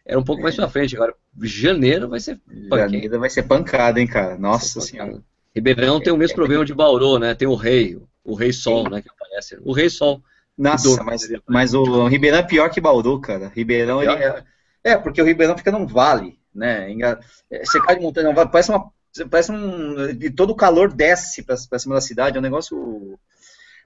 [0.03, 0.95] era um pouco mais pra frente.
[0.95, 2.67] Agora, janeiro vai ser punky.
[2.67, 4.39] Janeiro vai ser pancada, hein, cara?
[4.39, 5.11] Nossa senhora.
[5.11, 5.25] pancada.
[5.55, 7.35] Ribeirão tem o mesmo problema de Bauru, né?
[7.35, 9.59] Tem o rei, o rei sol, né, que aparece.
[9.61, 10.19] O rei sol.
[10.57, 11.05] Nossa, Dor.
[11.05, 13.51] mas, mas o Ribeirão é pior que Bauru, cara.
[13.55, 14.43] Ribeirão, ele é,
[14.83, 16.91] é, porque o Ribeirão fica num vale, né?
[16.91, 17.19] Enga-
[17.51, 18.91] é, Você cai de montanha, parece uma.
[19.29, 20.09] Parece um.
[20.21, 23.17] E todo o calor desce pra, pra cima da cidade, é um negócio.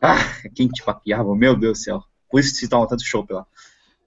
[0.02, 0.18] Ah,
[0.54, 2.04] quente pra piava, meu Deus do céu.
[2.30, 3.46] Por isso que se toma tanto chopp lá.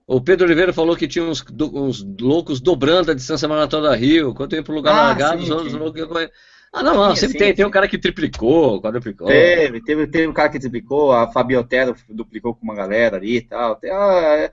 [0.07, 3.97] O Pedro Oliveira falou que tinha uns, do- uns loucos dobrando a distância maratona da
[3.97, 4.35] Rio.
[4.35, 6.11] Quando eu ia pro lugar Ah, largado, sim, os outros loucos iam.
[6.73, 7.49] Ah, não, não, Sim, sempre sim, tem.
[7.49, 7.55] sim.
[7.55, 9.27] Tem um cara que triplicou, quadruplicou.
[9.27, 13.41] Teve, teve, teve um cara que duplicou, a Fabiotero duplicou com uma galera ali e
[13.43, 13.77] tal.
[13.77, 14.53] Tem, ah, é-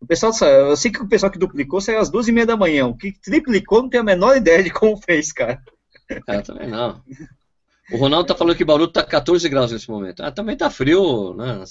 [0.00, 2.56] o pessoal, eu sei que o pessoal que duplicou saiu às duas e meia da
[2.56, 2.86] manhã.
[2.86, 5.60] O que triplicou não tem a menor ideia de como fez, cara.
[6.26, 7.02] É, também não.
[7.92, 10.22] O Ronaldo tá falando que Bauru tá 14 graus nesse momento.
[10.22, 11.64] Ah, também tá frio, né?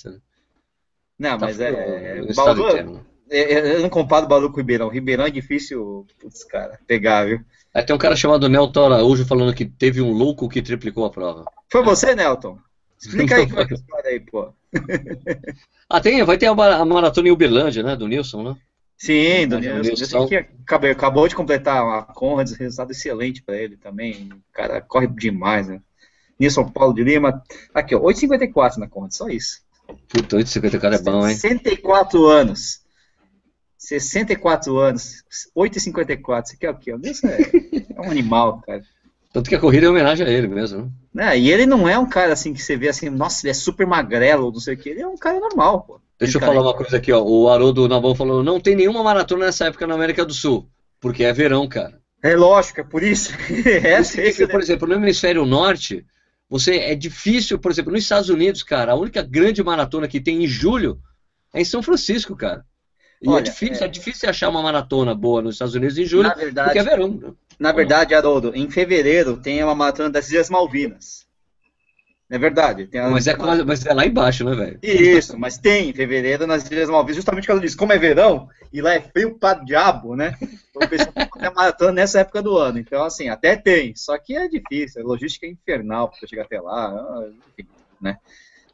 [1.17, 2.21] Não, Tá mas frio é.
[2.21, 4.89] no estado Bauru, é- é- eu não comparo Bauru com o Ribeirão.
[4.89, 7.41] Ribeirão é difícil, putz, cara, pegar, viu?
[7.73, 11.09] Aí tem um cara chamado Nelton Araújo falando que teve um louco que triplicou a
[11.11, 11.45] prova.
[11.71, 12.57] Foi você, Nelton?
[12.99, 14.53] Explica aí qual é a história aí, pô.
[15.89, 17.95] Ah, tem, vai ter a, ma- a maratona em Uberlândia, né?
[17.95, 18.55] Do Nilson, né?
[18.97, 23.55] Sim, o eu Nilson- sei que acabou, acabou de completar a Conrads, resultado excelente pra
[23.57, 24.29] ele também.
[24.33, 25.81] O cara corre demais, né?
[26.39, 27.41] Nilson Paulo de Lima.
[27.73, 29.61] Aqui, ó, 8,54 na Conrads, só isso.
[30.07, 31.35] Puta, 850 cara é bom, hein?
[31.35, 32.81] 64 anos.
[33.77, 35.23] 64 anos.
[35.55, 36.45] 8,54.
[36.45, 36.95] Isso aqui é o quê?
[37.03, 37.37] Isso é,
[37.95, 38.83] é um animal, cara.
[39.31, 41.25] Tanto que a corrida é homenagem a ele mesmo, né?
[41.25, 43.53] Né, E ele não é um cara assim que você vê assim, nossa, ele é
[43.53, 44.89] super magrelo, ou não sei o que.
[44.89, 46.01] Ele é um cara normal, pô.
[46.19, 47.23] Deixa eu Cara, falar uma coisa aqui, ó.
[47.23, 50.67] O Haroldo Nabão falou: não tem nenhuma maratona nessa época na América do Sul.
[50.99, 51.97] Porque é verão, cara.
[52.21, 53.31] É lógico, é por isso.
[53.65, 56.05] é, Você vê que, por exemplo, no hemisfério norte,
[56.49, 60.43] você é difícil, por exemplo, nos Estados Unidos, cara, a única grande maratona que tem
[60.43, 60.99] em julho
[61.53, 62.65] é em São Francisco, cara.
[63.21, 63.87] E Olha, é difícil, é- é...
[63.87, 67.35] difícil achar uma maratona boa nos Estados Unidos em julho, verdade, porque é verão.
[67.59, 71.27] Na verdade, Haroldo, em fevereiro tem uma maratona das Ilhas Malvinas.
[72.31, 72.87] É verdade.
[72.95, 74.79] A- Mas é, quase- mas é lá embaixo, né, velho?
[74.83, 77.75] Isso, mas tem em fevereiro nas Ilhas Malvinas, justamente por causa disso.
[77.75, 80.37] Como é verão, e lá é frio pra diabo, né?
[80.75, 82.77] O pessoal a maratona nessa época do ano.
[82.79, 83.95] Então, assim, até tem.
[83.95, 86.87] Só que é difícil, a logística é infernal pra chegar até lá.
[86.89, 87.67] ah, Enfim,
[87.99, 88.17] né?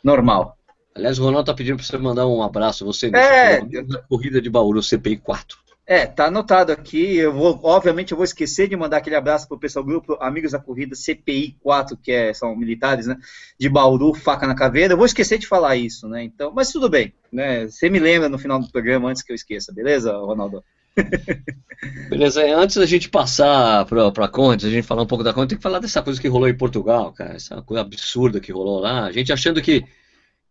[0.04, 0.58] Normal.
[0.94, 3.62] Aliás, o Ronaldo tá pedindo pra você mandar um abraço, você, É.
[3.62, 5.58] da corrida de Bauru, CPI 4.
[5.88, 7.18] É, tá anotado aqui.
[7.18, 10.60] Eu vou, obviamente, eu vou esquecer de mandar aquele abraço pro pessoal grupo Amigos da
[10.60, 13.16] Corrida CPI 4, que é, são militares, né?
[13.60, 14.94] De Bauru, faca na caveira.
[14.94, 16.24] Eu vou esquecer de falar isso, né?
[16.24, 17.68] Então, mas tudo bem, né?
[17.68, 20.64] Você me lembra no final do programa antes que eu esqueça, beleza, Ronaldo?
[22.10, 25.50] Beleza, antes da gente passar para a Conte, a gente falar um pouco da Conte,
[25.50, 27.36] tem que falar dessa coisa que rolou em Portugal, cara.
[27.36, 29.06] Essa coisa absurda que rolou lá.
[29.06, 29.84] A gente achando que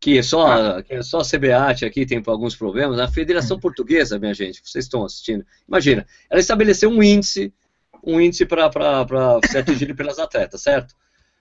[0.05, 0.83] que é só, ah.
[0.83, 4.85] que é só a CBAT aqui tem alguns problemas, a Federação Portuguesa, minha gente, vocês
[4.85, 7.55] estão assistindo, imagina, ela estabeleceu um índice,
[8.05, 8.69] um índice para
[9.51, 10.95] ser atingido pelas atletas, certo?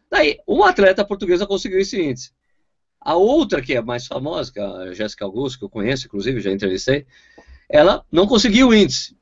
[0.10, 2.32] Daí, uma atleta portuguesa conseguiu esse índice.
[3.02, 6.40] A outra, que é mais famosa, que é a Jéssica Augusto, que eu conheço, inclusive,
[6.40, 7.06] já entrevistei,
[7.68, 9.18] ela não conseguiu o índice.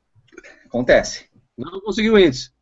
[0.66, 1.26] Acontece.
[1.58, 2.52] Não conseguiu o índice.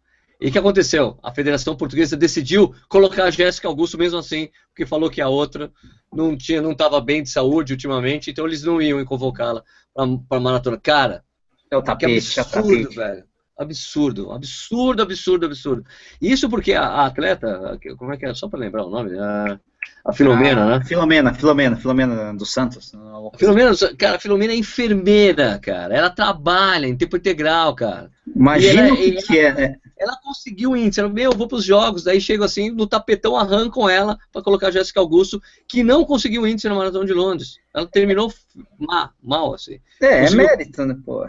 [0.41, 1.19] E o que aconteceu?
[1.23, 5.71] A Federação Portuguesa decidiu colocar a Jéssica Augusto mesmo assim, porque falou que a outra
[6.13, 9.63] não tinha, não estava bem de saúde ultimamente, então eles não iam convocá-la
[9.95, 10.79] para a maratona.
[10.79, 11.23] Cara,
[11.71, 12.97] é o tapete, que absurdo, é o tapete.
[12.97, 13.25] velho.
[13.59, 15.85] Absurdo, absurdo, absurdo, absurdo.
[16.23, 18.33] Isso porque a, a atleta, como é que é?
[18.33, 19.61] Só para lembrar o nome, a,
[20.07, 20.85] a Filomena, ah, né?
[20.87, 22.95] Filomena, Filomena, Filomena dos Santos.
[22.95, 25.95] A Filomena, cara, a Filomena é enfermeira, cara.
[25.95, 28.11] Ela trabalha em tempo integral, cara.
[28.35, 29.77] Imagina o que, ela, que é, né?
[30.01, 30.99] Ela conseguiu o índice.
[30.99, 32.03] Ela, meu, eu vou pros jogos.
[32.03, 36.43] Daí chego assim, no tapetão arrancam ela para colocar a Jéssica Augusto, que não conseguiu
[36.43, 37.59] o índice na Maratona de Londres.
[37.75, 38.33] Ela terminou
[38.79, 39.79] mal, mal assim.
[40.01, 40.41] É, conseguiu...
[40.41, 41.29] é mérito, né, pô?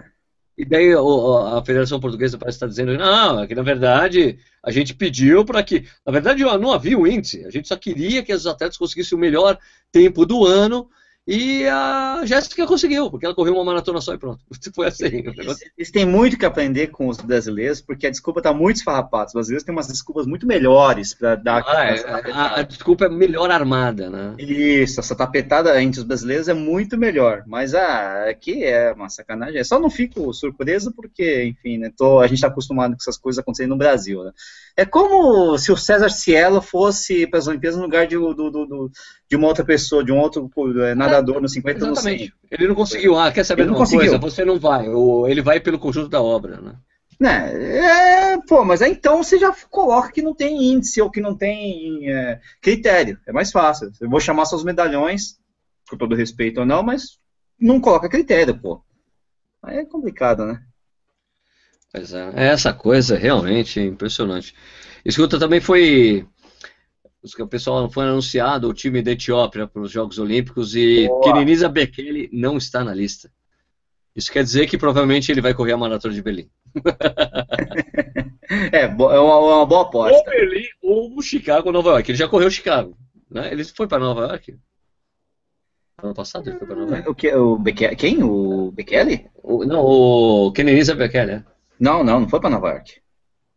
[0.58, 4.94] E daí a Federação Portuguesa parece estar dizendo, não, é que na verdade a gente
[4.94, 5.86] pediu para que.
[6.06, 9.22] Na verdade não havia o índice, a gente só queria que os atletas conseguissem o
[9.22, 9.58] melhor
[9.92, 10.90] tempo do ano
[11.28, 14.40] e a Jéssica conseguiu, porque ela correu uma maratona só e pronto.
[14.74, 15.06] Foi assim.
[15.06, 19.28] Eles, eles têm muito que aprender com os brasileiros, porque a desculpa está muito esfarrapada.
[19.28, 21.64] Os brasileiros têm umas desculpas muito melhores para dar.
[21.68, 24.36] Ah, é, a, a, desculpa é melhor armada, né?
[24.40, 27.44] Isso, essa tapetada entre os brasileiros é muito melhor.
[27.46, 29.58] Mas ah, aqui é uma sacanagem.
[29.58, 33.18] Eu só não fico surpreso porque, enfim, né, tô, a gente está acostumado com essas
[33.18, 34.24] coisas acontecendo no Brasil.
[34.24, 34.32] Né?
[34.76, 38.50] É como se o César Cielo fosse para as Olimpíadas no lugar de, do, do,
[38.50, 38.92] do,
[39.32, 40.52] de uma outra pessoa, de um outro
[40.84, 42.34] é, nadador no 50 Exatamente.
[42.34, 42.50] no 100.
[42.52, 43.18] Ele não conseguiu.
[43.18, 44.18] Ah, quer saber de uma coisa?
[44.18, 44.88] Você não vai.
[45.30, 46.76] Ele vai pelo conjunto da obra, né?
[47.18, 51.22] Né, é, pô, mas aí então você já coloca que não tem índice ou que
[51.22, 53.18] não tem é, critério.
[53.26, 53.90] É mais fácil.
[54.02, 55.38] Eu vou chamar seus medalhões,
[55.90, 57.18] com todo respeito ou não, mas
[57.58, 58.84] não coloca critério, pô.
[59.64, 60.62] Aí é complicado, né?
[61.94, 64.54] Pois é, é essa coisa realmente impressionante.
[65.06, 66.28] Escuta, também foi.
[67.40, 72.28] O pessoal foi anunciado o time da Etiópia para os Jogos Olímpicos e Kenenisa Bekele
[72.34, 73.32] não está na lista.
[74.16, 76.50] Isso quer dizer que provavelmente ele vai correr a maratona de Berlim.
[78.72, 80.18] é, é uma, uma, boa aposta.
[80.18, 82.12] Ou Berlim ou Chicago ou Nova York.
[82.12, 82.98] Ele já correu Chicago.
[83.30, 83.52] Né?
[83.52, 84.58] Ele foi para Nova York.
[86.04, 87.10] Ano passado ele foi para Nova York.
[87.10, 88.24] O, que, o Bekele, quem?
[88.24, 89.30] O Bekele?
[89.36, 91.32] O, não, o Kenenisa Bekele.
[91.32, 91.44] É.
[91.80, 93.00] Não, não, não foi para Nova York.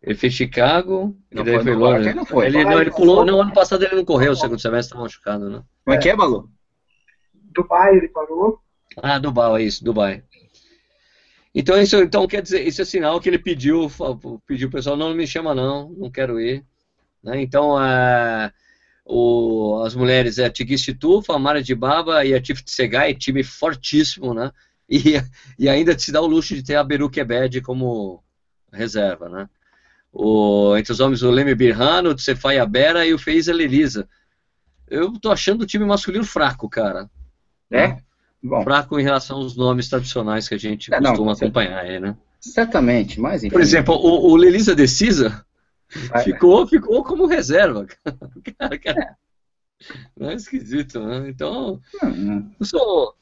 [0.04, 2.46] Ele fez Chicago não e daí foi, Ele não foi.
[2.46, 3.24] Ele, não, ele pulou.
[3.24, 5.62] Não, ano passado ele não correu, o segundo semestre estava machucado, né?
[5.82, 6.50] Como é que é, Balu?
[7.32, 8.60] Dubai ele parou.
[8.98, 10.22] Ah, Dubai, é isso, Dubai.
[11.54, 13.90] Então isso então quer dizer, isso é sinal que ele pediu,
[14.46, 16.62] pediu o pessoal, não, não me chama não, não quero ir.
[17.22, 17.40] Né?
[17.40, 18.52] Então é,
[19.06, 23.14] o, as mulheres é a Tigist Tufa, a Mara de Baba e a Tif Tsegai,
[23.14, 24.52] time fortíssimo, né?
[24.86, 25.14] e,
[25.58, 28.22] e ainda se dá o luxo de ter a Beru Kebed como
[28.70, 29.48] reserva, né?
[30.16, 34.09] O, entre os homens, o Leme Birrano, o Tsefai Abera e o Feiza Elisa.
[34.88, 37.11] Eu tô achando o time masculino fraco, cara.
[37.68, 37.98] É?
[38.40, 38.62] Bom.
[38.62, 42.16] Fraco em relação aos nomes tradicionais que a gente é, costuma não, acompanhar aí, né?
[42.38, 43.53] Certamente, mas enfim.
[43.53, 45.44] Por exemplo, o, o Lelisa Decisa
[46.22, 47.87] ficou, ficou como reserva.
[48.59, 49.16] Cara, cara,
[50.20, 50.27] é.
[50.27, 51.29] é esquisito, né?
[51.29, 51.81] Então,
[52.61, 53.16] eu sou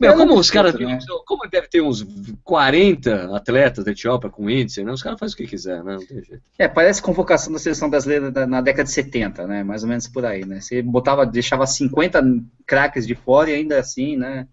[0.00, 0.74] meu, como os caras.
[0.74, 0.98] Né?
[1.24, 2.04] Como deve ter uns
[2.42, 4.90] 40 atletas da Etiópia com índice, né?
[4.90, 5.94] Os caras fazem o que quiser, né?
[5.94, 6.42] Não tem jeito.
[6.58, 9.62] É, parece convocação da seleção brasileira na década de 70, né?
[9.62, 10.60] Mais ou menos por aí, né?
[10.60, 12.22] Você botava, deixava 50
[12.66, 14.48] craques de fora e ainda assim, né?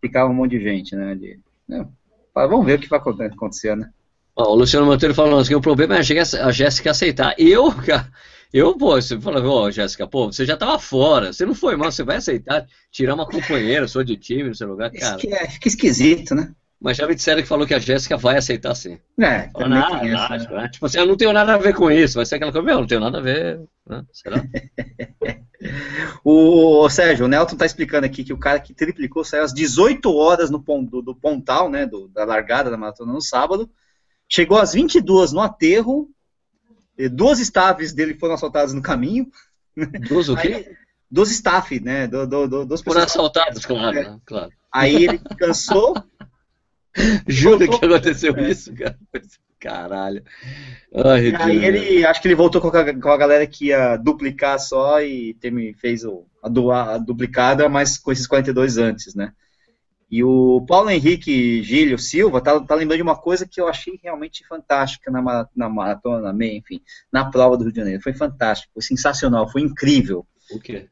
[0.00, 1.14] Ficava um monte de gente, né?
[1.14, 1.86] De, né?
[2.34, 3.90] Vamos ver o que vai acontecer, né?
[4.36, 7.34] Ó, o Luciano Monteiro falando assim, o problema é a Jéssica aceitar.
[7.38, 8.08] Eu, cara,
[8.52, 11.76] eu, pô, você fala, ó, oh, Jéssica, pô, você já tava fora, você não foi
[11.76, 15.20] mal, você vai aceitar tirar uma companheira sua de time no seu lugar, cara.
[15.28, 16.52] É, fica esquisito, né?
[16.80, 18.98] Mas já me disseram que falou que a Jéssica vai aceitar sim.
[19.18, 20.68] É, Fala, nada, nada, né?
[20.68, 22.14] Tipo assim, eu não tenho nada a ver com isso.
[22.14, 23.60] Vai ser aquela coisa, meu, não tenho nada a ver.
[23.84, 24.04] Né?
[24.12, 24.44] Será?
[26.22, 29.52] o, o, Sérgio, o Nelton tá explicando aqui que o cara que triplicou saiu às
[29.52, 33.68] 18 horas no, do, do Pontal, né, do, da largada da maratona no sábado,
[34.28, 36.08] chegou às 22 no aterro
[37.08, 39.30] duas staffs dele foram assaltadas no caminho.
[40.08, 40.74] Duas o quê?
[41.10, 42.06] Dos staff, né?
[42.06, 44.18] Do, do, do, dos foram assaltados, claro, né?
[44.26, 44.50] claro.
[44.72, 45.94] Aí ele cansou,
[47.26, 48.50] Juro que aconteceu é.
[48.50, 48.98] isso, cara.
[49.60, 50.22] Caralho.
[50.94, 54.56] Ai, aí ele, acho que ele voltou com a, com a galera que ia duplicar
[54.60, 59.32] só e teme, fez o, a, a duplicada, mas com esses 42 antes, né?
[60.10, 63.98] E o Paulo Henrique Gílio Silva tá, tá lembrando de uma coisa que eu achei
[64.02, 66.80] realmente fantástica na, na maratona, na meia, enfim,
[67.12, 68.02] na prova do Rio de Janeiro.
[68.02, 70.26] Foi fantástico, foi sensacional, foi incrível.
[70.50, 70.88] O quê?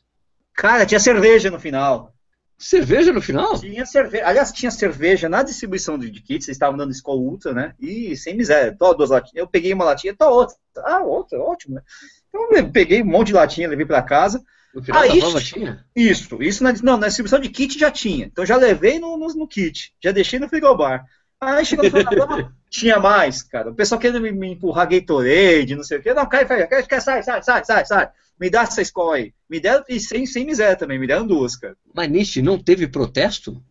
[0.55, 2.15] Cara, tinha cerveja no final.
[2.59, 3.59] Cerveja no final?
[3.59, 4.27] Tinha cerveja.
[4.27, 7.75] Aliás, tinha cerveja na distribuição de kits, eles estavam dando Skol Ultra, né?
[7.79, 9.37] E sem miséria, tô duas latinhas.
[9.37, 10.57] Eu peguei uma latinha, tô outra.
[10.79, 11.83] Ah, outra, ótimo, né?
[12.29, 14.43] Então eu peguei um monte de latinha, levei para casa.
[14.77, 15.87] No final Aí, da tinha?
[15.97, 18.27] Isso, isso na, não, na distribuição de kit já tinha.
[18.27, 21.07] Então já levei no, no, no kit, já deixei no frigobar.
[21.41, 23.71] Aí chegou no final da prova, tinha mais, cara.
[23.71, 26.13] O pessoal querendo me, me empurrar Gatorade, não sei o quê.
[26.13, 29.33] Não, cai, cai, cai, sai, sai, sai, sai, sai me dá essa escola aí.
[29.49, 31.77] Me deram, e sem, sem miséria também, me deram duas, cara.
[31.95, 33.63] Mas Nishi, não teve protesto?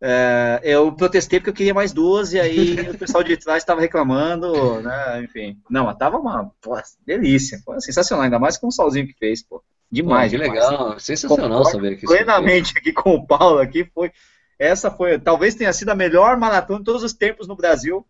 [0.00, 3.80] É, eu protestei porque eu queria mais duas, e aí o pessoal de trás estava
[3.80, 5.60] reclamando, né, enfim.
[5.70, 9.42] Não, mas tava uma pô, delícia, pô, sensacional, ainda mais com o solzinho que fez,
[9.42, 9.62] pô.
[9.90, 10.70] Demais, pô, que demais.
[10.70, 14.10] legal, sensacional Concordo saber que Plenamente aqui com o Paulo aqui, foi,
[14.58, 18.04] essa foi, talvez tenha sido a melhor maratona de todos os tempos no Brasil,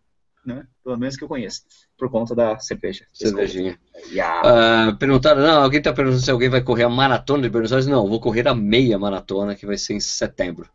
[0.47, 0.65] né?
[0.81, 1.63] Pelo menos que eu conheço,
[1.97, 3.05] por conta da cerveja.
[3.13, 3.77] Cervejinha.
[4.09, 4.91] Yeah.
[4.91, 7.85] Uh, perguntaram, não, alguém está perguntando se alguém vai correr a maratona de Buenos Aires.
[7.85, 10.69] Não, vou correr a meia maratona, que vai ser em setembro.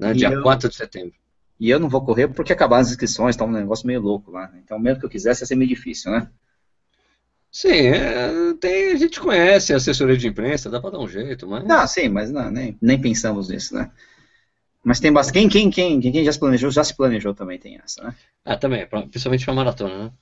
[0.00, 0.14] Né?
[0.14, 0.42] Dia eu...
[0.42, 1.14] 4 de setembro.
[1.60, 4.50] E eu não vou correr porque acabaram as inscrições, tá um negócio meio louco lá.
[4.64, 6.28] Então, mesmo que eu quisesse, ia ser meio difícil, né?
[7.50, 11.46] Sim, é, tem, a gente conhece a assessoria de imprensa, dá para dar um jeito,
[11.46, 11.64] mas.
[11.64, 13.90] Não, sim, mas não, nem, nem pensamos nisso, né?
[14.84, 15.34] Mas tem bastante.
[15.34, 18.14] Quem, quem, quem, quem já se planejou, já se planejou também, tem essa, né?
[18.44, 20.12] Ah, também, principalmente pra maratona, né?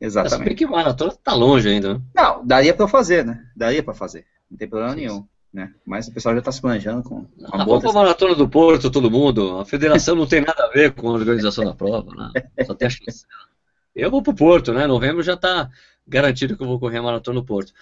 [0.00, 0.50] Exatamente.
[0.50, 2.00] Se que maratona tá longe ainda, né?
[2.14, 3.44] Não, daria pra fazer, né?
[3.56, 4.26] Daria pra fazer.
[4.50, 5.26] Não tem problema sim, nenhum.
[5.52, 5.72] Né?
[5.86, 7.26] Mas o pessoal já está se planejando com.
[7.52, 9.58] A boa pra maratona do Porto, todo mundo.
[9.58, 12.64] A federação não tem nada a ver com a organização da prova, né?
[12.64, 13.24] Só tem a chance.
[13.94, 14.86] Eu vou pro Porto, né?
[14.86, 15.70] Novembro já está
[16.06, 17.72] garantido que eu vou correr a maratona no Porto.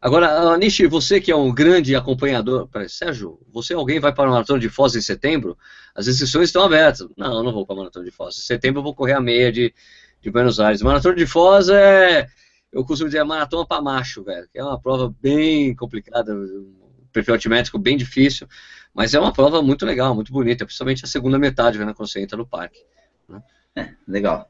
[0.00, 4.32] Agora, Nishi, você que é um grande acompanhador, peraí, Sérgio, você alguém vai para a
[4.32, 5.56] maratona de Foz em setembro?
[5.94, 7.06] As inscrições estão abertas.
[7.16, 8.36] Não, eu não vou para a maratona de Foz.
[8.38, 9.72] Em setembro eu vou correr a meia de,
[10.20, 10.82] de Buenos Aires.
[10.82, 12.26] Maratona de Foz é,
[12.72, 17.06] eu costumo dizer, a maratona para macho, velho, que é uma prova bem complicada, um
[17.12, 18.46] perfil altimétrico bem difícil,
[18.94, 22.20] mas é uma prova muito legal, muito bonita, principalmente a segunda metade, né, quando você
[22.20, 22.80] entra no parque.
[23.28, 23.42] Né?
[23.76, 24.48] É, legal.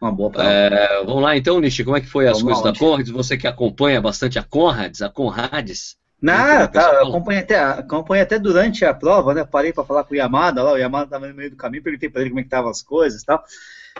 [0.00, 2.78] Uma boa é, Vamos lá então, Nishi, como é que foi as vamos coisas da
[2.78, 3.10] Conrads?
[3.10, 5.96] Você que acompanha bastante a Conrads, a Conrads.
[6.20, 9.44] Não, tá, eu acompanhei até, acompanhei até durante a prova, né?
[9.44, 12.10] Parei para falar com o Yamada lá, o Yamada estava no meio do caminho, perguntei
[12.10, 13.42] para ele como é que estavam as coisas e tal.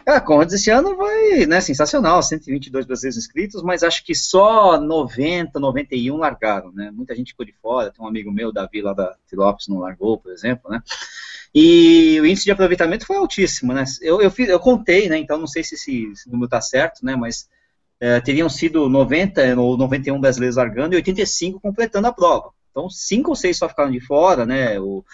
[0.04, 5.58] A Conrads esse ano vai, né, sensacional, 122 brasileiros inscritos, mas acho que só 90,
[5.60, 6.90] 91 largaram, né?
[6.92, 10.18] Muita gente ficou de fora, tem um amigo meu, Davi, lá da Tilopes, não largou,
[10.18, 10.82] por exemplo, né?
[11.54, 13.84] E o índice de aproveitamento foi altíssimo, né?
[14.00, 15.18] Eu, eu, fiz, eu contei, né?
[15.18, 17.16] Então não sei se esse, esse número está certo, né?
[17.16, 17.48] Mas
[18.00, 22.50] é, teriam sido 90 ou 91 brasileiros largando e 85 completando a prova.
[22.70, 24.78] Então cinco ou seis só ficaram de fora, né?
[24.78, 25.04] O,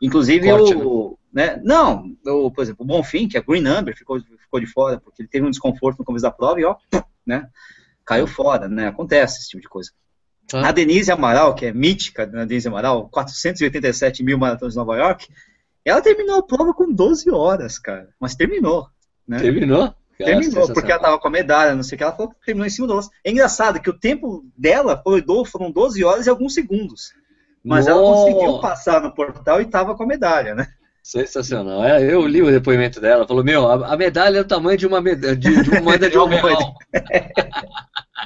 [0.00, 1.56] inclusive Corte, o, né?
[1.56, 1.62] né?
[1.64, 5.22] Não, o, por exemplo, o Bonfim, que é Green Number, ficou, ficou de fora porque
[5.22, 6.76] ele teve um desconforto no começo da prova e ó,
[7.26, 7.48] né?
[8.04, 8.88] Caiu fora, né?
[8.88, 9.90] Acontece esse tipo de coisa.
[10.52, 10.68] Ah.
[10.68, 15.28] A Denise Amaral, que é mítica, a Denise Amaral, 487 mil maratonas de Nova York,
[15.88, 18.08] ela terminou a prova com 12 horas, cara.
[18.20, 18.86] Mas terminou.
[19.26, 19.38] Né?
[19.40, 19.94] Terminou?
[20.16, 22.02] Terminou, porque ela tava com a medalha, não sei o que.
[22.02, 23.08] Ela falou que terminou em cima do lance.
[23.24, 27.12] É engraçado que o tempo dela foi, foram 12 horas e alguns segundos.
[27.64, 27.98] Mas Nossa.
[27.98, 30.66] ela conseguiu passar no portal e tava com a medalha, né?
[31.02, 31.84] Sensacional.
[31.84, 33.26] É, eu li o depoimento dela.
[33.26, 36.10] Falou: Meu, a, a medalha é o tamanho de uma, medalha, de, de uma moeda
[36.10, 36.74] de um real.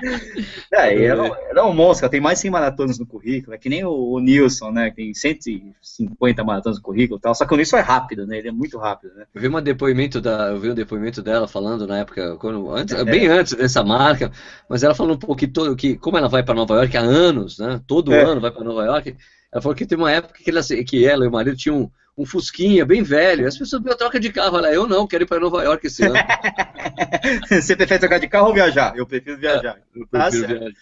[0.73, 3.59] é, ela, ela, é um monstro, ela tem mais de 100 maratonas no currículo, é
[3.59, 7.55] que nem o, o Nilson, né, que tem 150 maratonas no currículo tal, só que
[7.55, 9.25] o Nilson é rápido, né, ele é muito rápido, né.
[9.35, 12.95] Eu vi, um depoimento da, eu vi um depoimento dela falando na época, quando, antes,
[12.95, 13.05] é.
[13.05, 14.31] bem antes dessa marca,
[14.69, 17.01] mas ela falou um pouco que, todo, que como ela vai para Nova York há
[17.01, 18.23] anos, né, todo é.
[18.23, 19.17] ano vai para Nova York,
[19.53, 22.27] ela falou que tem uma época que ela, que ela e o marido tinham um,
[22.27, 23.47] Fusquinha bem velho.
[23.47, 24.57] As pessoas me troca de carro.
[24.57, 26.15] Olha, eu não, quero ir para Nova York esse ano.
[27.49, 28.97] Você prefere trocar de carro ou viajar?
[28.97, 29.79] Eu prefiro viajar.
[29.79, 30.73] É, eu prefiro ah, viajar.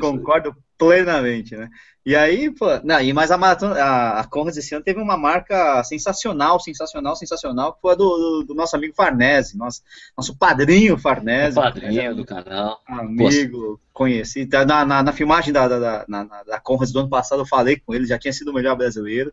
[0.00, 1.68] Concordo plenamente, né?
[2.04, 5.16] E aí, pô, não, e mais a maratona, a, a Conrads esse ano teve uma
[5.16, 9.82] marca sensacional, sensacional, sensacional, que foi a do, do, nosso amigo Farnese, nosso,
[10.16, 11.56] nosso padrinho Farnese.
[11.56, 12.80] Padrinho do canal.
[12.86, 13.80] Amigo, Poxa.
[13.92, 14.46] conheci.
[14.46, 17.46] Tá, na, na, na filmagem da, da, da, na, da Conrads do ano passado eu
[17.46, 19.32] falei com ele, já tinha sido o melhor brasileiro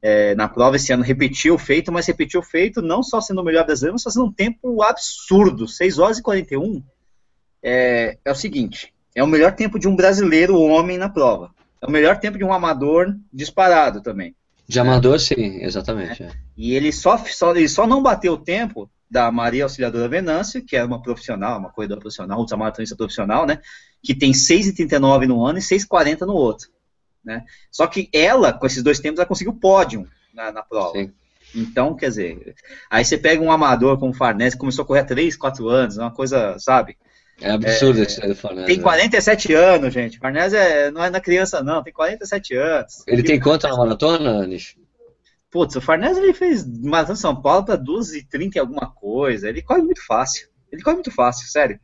[0.00, 3.40] é, na prova esse ano repetiu o feito, mas repetiu o feito não só sendo
[3.40, 5.66] o melhor brasileiro, mas fazendo um tempo absurdo.
[5.66, 6.82] 6 horas e 41
[7.62, 11.50] é, é o seguinte: é o melhor tempo de um brasileiro homem na prova.
[11.80, 14.34] É o melhor tempo de um amador disparado também.
[14.68, 16.22] De amador, sim, exatamente.
[16.22, 16.30] É.
[16.56, 20.76] E ele só, só, ele só não bateu o tempo da Maria Auxiliadora Venâncio, que
[20.76, 23.60] era uma profissional, uma corredora profissional, ultramaratonista profissional, né?
[24.02, 26.68] Que tem 6,39 no ano e 6,40 no outro.
[27.28, 27.44] Né?
[27.70, 30.92] Só que ela, com esses dois tempos, ela conseguiu pódio na, na prova.
[30.92, 31.12] Sim.
[31.54, 32.54] Então, quer dizer,
[32.90, 35.68] aí você pega um amador como o Farnese, que começou a correr há 3, 4
[35.68, 36.96] anos, é uma coisa, sabe?
[37.40, 38.66] É absurdo é, esse do Farnese.
[38.66, 39.54] Tem 47 né?
[39.54, 40.18] anos, gente.
[40.18, 43.04] Farnese é, não é na criança, não, tem 47 anos.
[43.06, 44.76] Ele tem quanto na maratona, Nish?
[45.50, 49.48] Putz, o Farnese ele fez maratona São Paulo para 12 30 e alguma coisa.
[49.48, 50.48] Ele corre muito fácil.
[50.72, 51.78] Ele corre muito fácil, sério.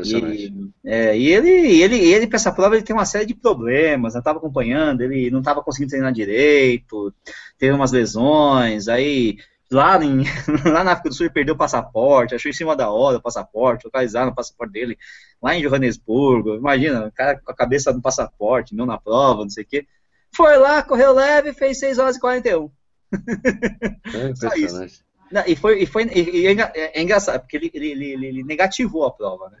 [0.00, 4.14] E, é, e ele, ele, ele para essa prova, ele tem uma série de problemas.
[4.14, 7.12] Eu estava acompanhando, ele não estava conseguindo treinar direito,
[7.58, 9.36] teve umas lesões, aí
[9.70, 10.22] lá, em,
[10.70, 13.22] lá na África do Sul ele perdeu o passaporte, achou em cima da hora o
[13.22, 14.98] passaporte, localizaram o passaporte dele
[15.42, 16.54] lá em Johannesburgo.
[16.54, 19.86] Imagina, o cara com a cabeça no passaporte, não na prova, não sei o quê.
[20.34, 22.70] Foi lá, correu leve, fez 6 horas e 41.
[23.12, 25.04] É isso.
[25.30, 28.44] Não, e foi, e foi e, e é, é, engraçado, porque ele, ele, ele, ele
[28.44, 29.58] negativou a prova, né?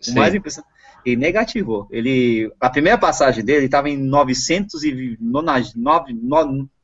[0.00, 0.14] O Sim.
[0.14, 0.72] mais impressionante.
[1.04, 1.86] Ele negativou.
[1.90, 6.14] Ele, a primeira passagem dele estava em 909,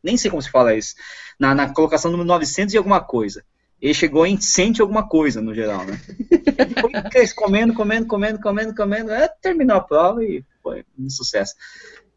[0.03, 0.95] nem sei como se fala isso,
[1.39, 3.43] na, na colocação número 900 e alguma coisa.
[3.81, 5.99] Ele chegou em 100 e alguma coisa, no geral, né?
[6.31, 11.55] Ele foi comendo, comendo, comendo, comendo, comendo, é, terminou a prova e foi um sucesso.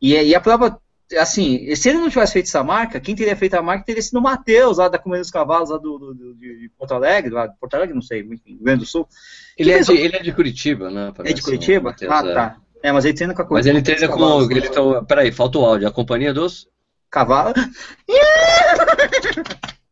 [0.02, 0.78] E, e a prova
[1.18, 4.20] assim, se ele não tivesse feito essa marca, quem teria feito a marca teria sido
[4.20, 7.48] o Matheus, lá da Comida dos Cavalos, lá do, do, do, de Porto Alegre, lá
[7.48, 9.08] de Porto Alegre, não sei, Rio Grande do Sul.
[9.58, 11.12] Ele, é de, ele é de Curitiba, né?
[11.16, 11.92] Parece, é de Curitiba?
[11.92, 12.34] Mateus, ah, é.
[12.34, 12.58] tá.
[12.82, 14.20] É, mas ele treina com a Mas ele treina com.
[14.20, 15.88] Cavalos, ele tá, peraí, falta o áudio.
[15.88, 16.68] A companhia dos.
[17.10, 17.54] Cavalo.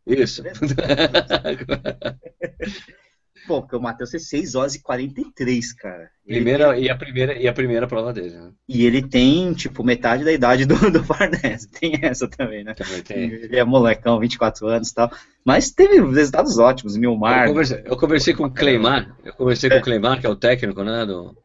[0.05, 0.43] Isso.
[3.47, 6.09] Pô, porque o Matheus fez 6 horas e 43, cara.
[6.25, 6.83] primeira, tem...
[6.83, 8.51] e, a primeira, e a primeira prova dele, né?
[8.69, 11.67] E ele tem, tipo, metade da idade do, do Farnese.
[11.79, 12.73] Tem essa também, né?
[12.73, 13.23] Também tem.
[13.23, 15.11] Ele é molecão, 24 anos e tal.
[15.43, 17.45] Mas teve resultados ótimos, Milmar.
[17.45, 19.73] Eu conversei, eu conversei com o Cleimar, eu conversei é.
[19.73, 21.35] com o Cleimar, que é o técnico, né, do,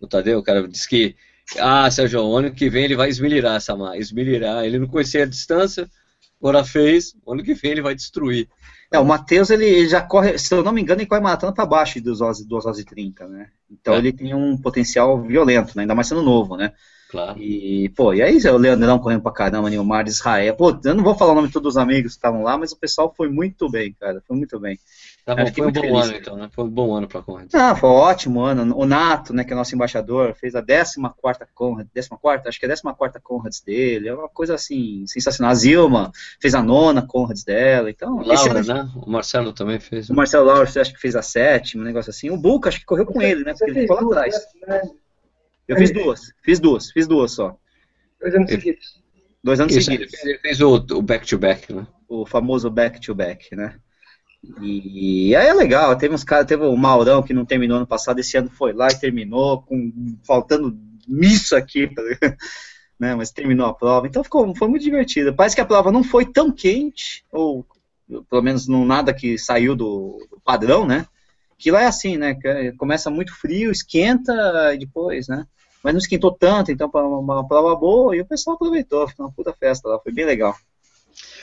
[0.00, 1.14] do Tadeu, o cara disse que,
[1.58, 4.64] ah, Sérgio, o ano que vem ele vai esmilhar essa marca, esmilhar.
[4.64, 5.88] Ele não conhecia a distância,
[6.40, 8.48] agora fez, o ano que vem ele vai destruir.
[8.92, 11.66] É, o Matheus, ele já corre, se eu não me engano, ele corre maratona para
[11.66, 13.48] baixo de 2 horas, 2 horas e 30, né?
[13.70, 13.98] Então é.
[13.98, 15.82] ele tem um potencial violento, né?
[15.82, 16.72] ainda mais sendo novo, né?
[17.10, 17.38] Claro.
[17.38, 20.54] E, pô, e aí o Leandrão correndo pra caramba, Nilmar, Israel.
[20.56, 22.72] Pô, eu não vou falar o nome de todos os amigos que estavam lá, mas
[22.72, 24.22] o pessoal foi muito bem, cara.
[24.26, 24.78] Foi muito bem.
[25.26, 26.04] Tá bom, foi um bom feliz.
[26.04, 26.48] ano, então, né?
[26.52, 27.52] Foi um bom ano pra Conrad.
[27.52, 28.78] Ah, foi um ótimo ano.
[28.78, 31.00] O Nato, né, que é nosso embaixador, fez a 14
[31.52, 34.06] Conrad, 14 acho que é a 14 Conrads dele.
[34.06, 35.50] É uma coisa assim, sensacional.
[35.50, 37.90] A Zilma fez a nona Conrads dela.
[37.90, 38.88] Então, Laura, ano, né?
[38.94, 40.08] O Marcelo também fez.
[40.08, 42.30] O Marcelo Laura, acho que fez a sétima, um negócio assim.
[42.30, 43.52] O Buca, acho que correu com ele, né?
[43.58, 44.46] Porque ele ficou lá atrás.
[44.64, 44.80] Né?
[45.66, 47.56] Eu fiz duas, fiz duas, fiz duas só.
[48.20, 49.02] Dois anos seguidos.
[49.42, 50.14] Dois anos Isso, seguidos.
[50.22, 51.86] Ele fez o back-to-back, -back, né?
[52.08, 53.80] O famoso back-to-back, -back, né?
[54.60, 58.18] E aí é legal, teve uns caras, teve o Maurão que não terminou ano passado,
[58.18, 59.92] esse ano foi lá e terminou, com
[60.24, 60.76] faltando
[61.06, 62.02] misso aqui, tá
[62.98, 63.14] né?
[63.14, 65.34] Mas terminou a prova, então ficou, foi muito divertido.
[65.34, 67.66] Parece que a prova não foi tão quente, ou
[68.30, 71.06] pelo menos não nada que saiu do, padrão, né?
[71.58, 72.36] Que lá é assim, né?
[72.78, 75.46] Começa muito frio, esquenta e depois, né?
[75.82, 79.24] Mas não esquentou tanto, então foi uma, uma prova boa e o pessoal aproveitou, foi
[79.24, 80.56] uma puta festa lá, foi bem legal.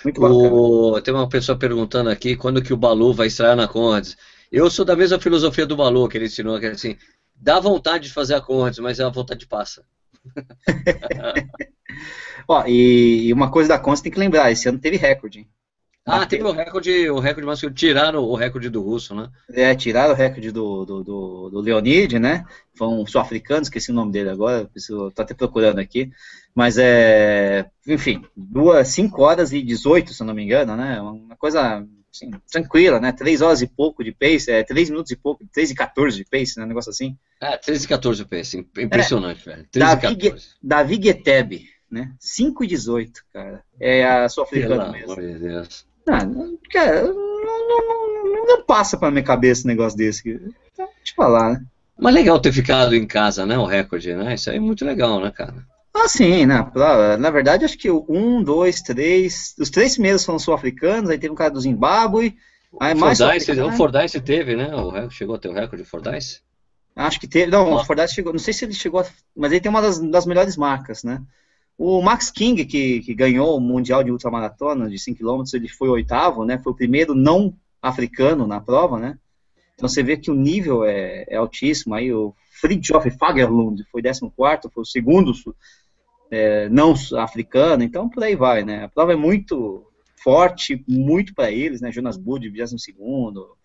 [0.04, 1.02] Muito bacana.
[1.02, 4.18] tem uma pessoa perguntando aqui quando que o Balu vai estrear na Conrads.
[4.52, 6.98] Eu sou da mesma filosofia do Balu que ele ensinou, que é assim,
[7.36, 9.84] dá vontade de fazer a Conrads, mas é a vontade passa.
[12.48, 15.50] Ó, e uma coisa da Conrads tem que lembrar, esse ano teve recorde, hein?
[16.06, 17.76] Ah, teve o recorde, o recorde masculino.
[17.76, 19.30] Tiraram o recorde do russo, né?
[19.50, 22.46] É, tiraram o recorde do, do, do, do Leonid, né?
[22.76, 26.12] Foi um sul-africano, esqueci o nome dele agora, estou até procurando aqui.
[26.56, 27.66] Mas é.
[27.88, 31.02] Enfim, duas, 5 horas e 18, se não me engano, né?
[31.02, 33.12] Uma coisa assim, tranquila, né?
[33.12, 36.26] 3 horas e pouco de pace, é 3 minutos e pouco, 3 e 14 de
[36.26, 36.66] pace, né?
[36.66, 37.18] Um negócio assim.
[37.42, 39.68] É, 3 e 14 de pace, impressionante, é, velho.
[39.72, 40.48] 3 Davi, e 14.
[40.62, 42.14] Davi Geteb, né?
[42.20, 43.64] 5 e 18, cara.
[43.80, 45.14] É a sul-africana mesmo.
[45.14, 45.86] Amor de Deus.
[46.08, 46.20] Ah,
[46.70, 50.22] cara, não, não, não, passa pra minha cabeça um negócio desse.
[50.24, 51.66] Deixa eu falar, né?
[51.98, 53.58] Mas legal ter ficado em casa, né?
[53.58, 54.34] O recorde, né?
[54.34, 55.66] Isso aí é muito legal, né, cara?
[55.94, 56.72] Ah, sim, né?
[57.20, 59.54] Na verdade, acho que um, dois, três.
[59.60, 62.36] Os três primeiros foram sul-africanos, aí teve um cara do Zimbábue.
[62.80, 64.76] Aí o mais Fordyce, o Fordyce teve, né?
[64.76, 66.42] O, chegou a ter o recorde do Fordyce?
[66.96, 67.52] Acho que teve.
[67.52, 68.34] Não, o Fordyce chegou.
[68.34, 71.22] Não sei se ele chegou a, Mas ele tem uma das, das melhores marcas, né?
[71.78, 75.90] O Max King, que, que ganhou o Mundial de Ultramaratona de 5 km, ele foi
[75.90, 76.60] oitavo, né?
[76.60, 79.18] Foi o primeiro não africano na prova, né?
[79.76, 81.94] Então você vê que o nível é, é altíssimo.
[81.94, 84.32] Aí o Fridtjof Fagerlund foi 14,
[84.74, 85.34] foi o segundo
[86.34, 88.86] é, não africana, então por aí vai, né?
[88.86, 89.86] A prova é muito
[90.24, 91.92] forte, muito para eles, né?
[91.92, 93.56] Jonas Bud, 22 segundo.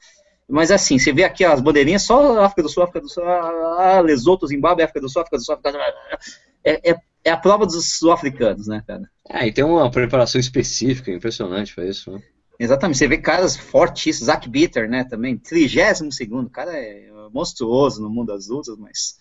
[0.46, 4.00] Mas assim, você vê aqui as bandeirinhas, só África do Sul, África do Sul, ah,
[4.00, 6.38] Lesoto, Zimbábue, África do Sul, África do Sul, África do Sul.
[6.62, 9.08] É, é, é a prova dos sul-africanos, né, cara?
[9.30, 12.22] É, e tem uma preparação específica, impressionante para isso, né?
[12.60, 18.10] Exatamente, você vê caras fortíssimos, Zach Bitter, né, também, 32 segundo, cara é monstruoso no
[18.10, 19.16] mundo das lutas, mas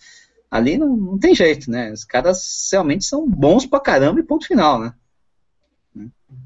[0.49, 4.47] ali não, não tem jeito, né, os caras realmente são bons pra caramba e ponto
[4.47, 4.93] final, né.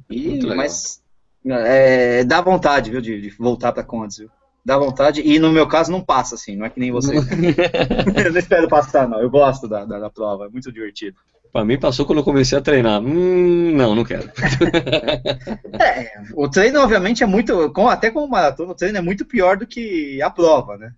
[0.09, 1.01] E, mas
[1.45, 4.29] é, dá vontade, viu, de, de voltar pra Condes, viu.
[4.63, 7.15] Dá vontade, e no meu caso não passa, assim, não é que nem você.
[7.17, 11.17] eu não espero passar, não, eu gosto da, da, da prova, é muito divertido.
[11.51, 13.01] Pra mim passou quando eu comecei a treinar.
[13.01, 14.29] Hum, não, não quero.
[15.81, 17.73] é, o treino, obviamente, é muito.
[17.89, 20.93] Até como maratona, o treino é muito pior do que a prova, né?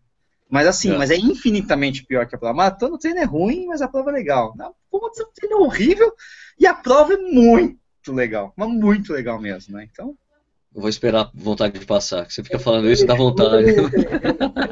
[0.54, 0.98] Mas assim, é.
[1.00, 2.54] mas é infinitamente pior que a prova.
[2.54, 4.54] Maratona, o treino é ruim, mas a prova é legal.
[4.60, 6.14] A o treino é horrível
[6.60, 7.80] e a prova é muito
[8.10, 8.54] legal.
[8.56, 9.90] Mas muito legal mesmo, né?
[9.92, 10.16] Então.
[10.76, 12.30] Eu vou esperar vontade de passar.
[12.30, 13.66] Você fica falando isso, dá vontade.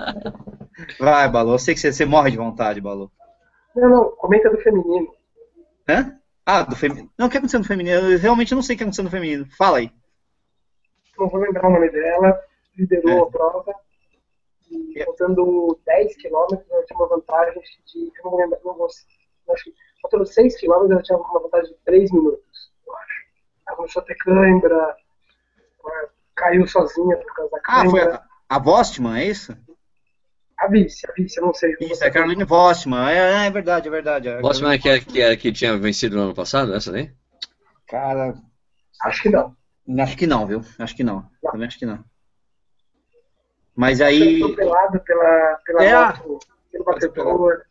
[1.01, 1.53] Vai, Balu.
[1.53, 3.11] Eu sei que você, você morre de vontade, Balu.
[3.75, 5.11] Não, não, comenta do feminino.
[5.89, 6.15] Hã?
[6.45, 7.09] Ah, do feminino.
[7.17, 8.01] Não, o que aconteceu no feminino?
[8.01, 9.47] Eu realmente não sei o que aconteceu no feminino.
[9.57, 9.89] Fala aí.
[11.17, 12.39] Não vou lembrar o nome dela.
[12.77, 13.21] Liderou é.
[13.21, 13.75] a prova.
[14.71, 15.05] E é.
[15.05, 18.11] faltando 10 quilômetros, ela tinha uma vantagem de.
[18.17, 18.87] Eu não lembro, não vou.
[18.87, 23.25] Acho que faltando 6 quilômetros, ela tinha uma vantagem de 3 minutos, eu acho.
[23.67, 24.97] Ela começou a ter cãibra,
[26.35, 27.87] caiu sozinha por causa da cãibra.
[27.87, 29.57] Ah, foi a, a Vostman, é isso?
[30.57, 31.75] A vice, a vice, eu não sei.
[31.81, 33.09] Isso, é a Caroline Vossman.
[33.09, 34.27] É, é verdade, é verdade.
[34.29, 37.11] É Vossman é que, é, que, é, que tinha vencido no ano passado, essa daí?
[37.87, 38.35] Cara.
[39.01, 39.55] Acho que não.
[39.99, 40.61] Acho que não, viu?
[40.77, 41.27] Acho que não.
[41.43, 41.51] não.
[41.51, 42.03] Também acho que não.
[43.81, 44.39] Mas aí.
[44.39, 46.39] Foi atropelado pela, pela é moto,
[46.71, 47.61] pelo batedor.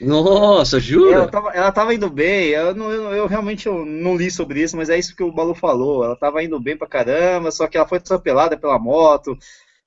[0.00, 1.12] Nossa, jura?
[1.12, 4.62] Ela tava, ela tava indo bem, eu, não, eu, eu, realmente eu não li sobre
[4.62, 6.04] isso, mas é isso que o Balu falou.
[6.04, 9.36] Ela tava indo bem pra caramba, só que ela foi atropelada pela moto,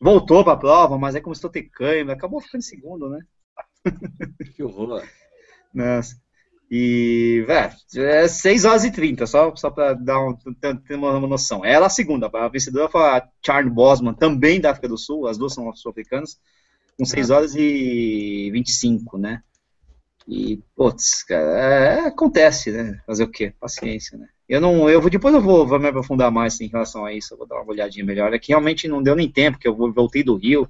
[0.02, 3.22] voltou para a prova, mas aí começou a ter câimbra, acabou ficando em segundo, né?
[4.54, 5.02] Que horror.
[5.74, 6.21] Nossa.
[6.74, 11.28] E, velho, é 6 horas e 30, só, só para dar um, ter uma, uma
[11.28, 11.66] noção.
[11.66, 15.38] Ela a segunda, a vencedora foi a Charlie Bosman, também da África do Sul, as
[15.38, 16.40] duas são sul-africanas,
[16.98, 17.36] com 6 ah.
[17.36, 19.44] horas e 25, né?
[20.26, 23.02] E, putz, cara, é, acontece, né?
[23.06, 23.54] Fazer o quê?
[23.60, 24.30] Paciência, né?
[24.48, 27.34] Eu não, eu vou depois eu vou, vou me aprofundar mais em relação a isso,
[27.34, 28.34] eu vou dar uma olhadinha melhor.
[28.34, 30.70] É que realmente não deu nem tempo, que eu voltei do Rio,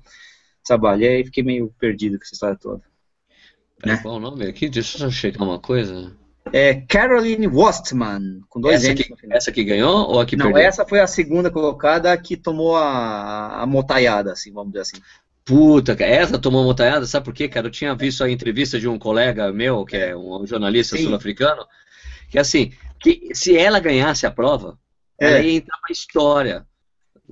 [0.63, 2.90] trabalhei e fiquei meio perdido com essa história toda.
[3.85, 3.97] Né?
[3.97, 4.69] Qual o nome aqui?
[4.69, 6.15] Deixa eu checar uma coisa.
[6.53, 10.63] É Caroline Wostman, com dois essa que, essa que ganhou ou a que Não, perdeu?
[10.63, 14.97] essa foi a segunda colocada que tomou a, a motaiada, assim, vamos dizer assim.
[15.45, 17.67] Puta, essa tomou motaiada, sabe por quê, cara?
[17.67, 21.65] Eu tinha visto a entrevista de um colega meu, que é um jornalista sul-africano,
[22.29, 24.77] que assim, que se ela ganhasse a prova,
[25.19, 25.27] é.
[25.27, 26.65] ela ia entrar pra história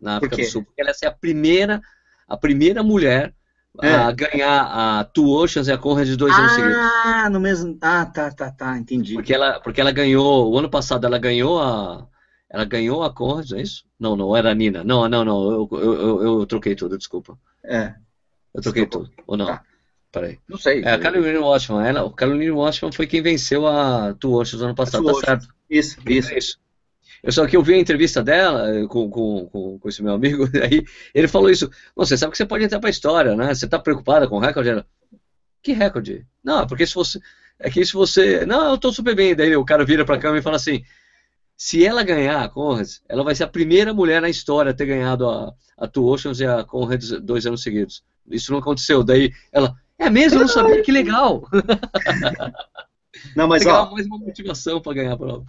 [0.01, 1.81] na África do Sul, porque ela ia ser a primeira,
[2.27, 3.33] a primeira mulher
[3.81, 3.93] é.
[3.93, 6.77] a ganhar a Two Oceans e a Conrad de dois ah, anos seguidos.
[6.77, 7.77] Ah, no mesmo.
[7.81, 9.13] Ah, tá, tá, tá, entendi.
[9.13, 12.07] Porque ela, porque ela ganhou, o ano passado ela ganhou a.
[12.51, 13.85] Ela ganhou a Conrad, é isso?
[13.99, 14.83] Não, não, era a Nina.
[14.83, 17.37] Não, não, não, eu, eu, eu, eu troquei tudo, desculpa.
[17.63, 17.93] É.
[18.53, 19.11] Eu troquei desculpa.
[19.11, 19.45] tudo, ou não?
[19.45, 19.63] Tá.
[20.11, 20.39] Peraí.
[20.47, 20.81] Não sei.
[20.83, 21.81] É, a Caroline Washington.
[21.81, 25.47] Ela, o Caroline Washington foi quem venceu a Two Oceans ano passado, tá certo?
[25.69, 26.33] Isso, isso.
[26.33, 26.59] isso.
[27.23, 30.13] Eu só que eu vi a entrevista dela eh, com, com, com, com esse meu
[30.13, 31.69] amigo, aí ele falou isso.
[31.95, 33.53] Você sabe que você pode entrar para a história, né?
[33.53, 34.69] Você está preocupada com o recorde?
[34.69, 34.85] Ela,
[35.61, 36.25] que recorde?
[36.43, 37.19] Não, porque se você.
[37.59, 38.45] É que se você.
[38.45, 39.35] Não, eu estou super bem.
[39.35, 40.83] Daí o cara vira para a câmera e fala assim:
[41.57, 44.85] se ela ganhar a Conrad, ela vai ser a primeira mulher na história a ter
[44.85, 48.01] ganhado a, a Two Oceans e a Conrad dois anos seguidos.
[48.29, 49.03] Isso não aconteceu.
[49.03, 50.37] Daí ela, é mesmo?
[50.37, 51.43] Eu não sabia, que legal.
[53.35, 53.91] Não, mas ó.
[53.91, 55.45] mais uma motivação para ganhar a prova.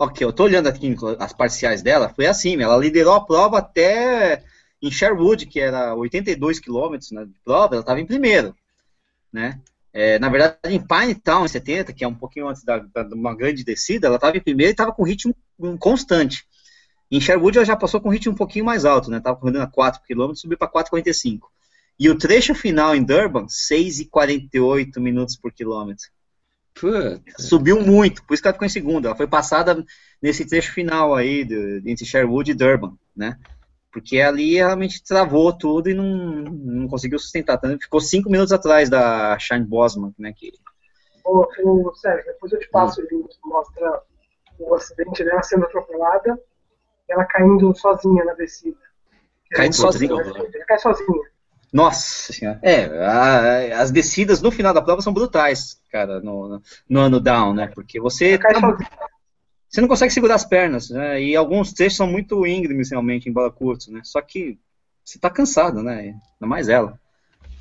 [0.00, 4.44] Ok, eu tô olhando aqui as parciais dela, foi assim, ela liderou a prova até
[4.80, 8.54] em Sherwood, que era 82 quilômetros né, de prova, ela estava em primeiro,
[9.32, 9.60] né?
[9.92, 12.80] É, na verdade, em Pinetown, em 70, que é um pouquinho antes da
[13.12, 15.34] uma grande descida, ela estava em primeiro e estava com ritmo
[15.80, 16.46] constante.
[17.10, 19.18] Em Sherwood, ela já passou com ritmo um pouquinho mais alto, né?
[19.18, 21.40] Estava correndo a 4 km, subiu para 4,45.
[21.98, 26.06] E o trecho final em Durban, 6,48 minutos por quilômetro.
[27.38, 29.08] Subiu muito, por isso que ela ficou em segunda.
[29.08, 29.84] Ela foi passada
[30.22, 33.38] nesse trecho final aí, de, entre Sherwood e Durban, né?
[33.92, 37.56] Porque ali realmente travou tudo e não, não conseguiu sustentar.
[37.56, 40.32] Então, ficou cinco minutos atrás da Shine Bosman, né?
[40.36, 40.52] Que...
[41.24, 44.02] Ô, ô, Sérgio, depois eu te passo o link que mostra
[44.58, 46.38] o acidente dela sendo atropelada,
[47.08, 48.78] ela caindo sozinha na descida.
[49.50, 50.12] Caindo sozinha?
[50.12, 51.30] Ela cai sozinha.
[51.72, 52.58] Nossa senhora.
[52.62, 57.54] É, a, as descidas no final da prova são brutais, cara, no, no ano down,
[57.54, 57.66] né?
[57.66, 58.38] Porque você.
[59.68, 61.22] Você não consegue segurar as pernas, né?
[61.22, 64.00] E alguns trechos são muito íngremes realmente, embora curtos, né?
[64.02, 64.58] Só que
[65.04, 65.98] você tá cansado, né?
[66.00, 66.98] Ainda mais ela.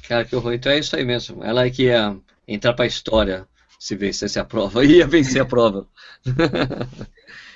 [0.07, 0.53] Cara, que horror.
[0.53, 1.43] Então é isso aí mesmo.
[1.43, 2.15] Ela é que ia
[2.47, 3.45] entrar pra história
[3.77, 4.83] se vencesse a prova.
[4.85, 5.85] Ia vencer a prova.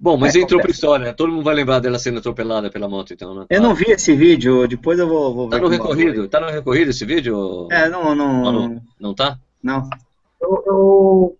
[0.00, 1.12] Bom, mas é, entrou pra história, né?
[1.12, 3.46] Todo mundo vai lembrar dela sendo atropelada pela moto, então, né?
[3.50, 5.56] Eu não vi esse vídeo, depois eu vou, vou ver.
[5.56, 6.28] Tá no recorrido?
[6.28, 7.66] Tá no recorrido esse vídeo?
[7.70, 8.52] É, não, não.
[8.52, 9.36] Não, não tá?
[9.60, 9.88] Não.
[10.40, 11.36] Eu, eu,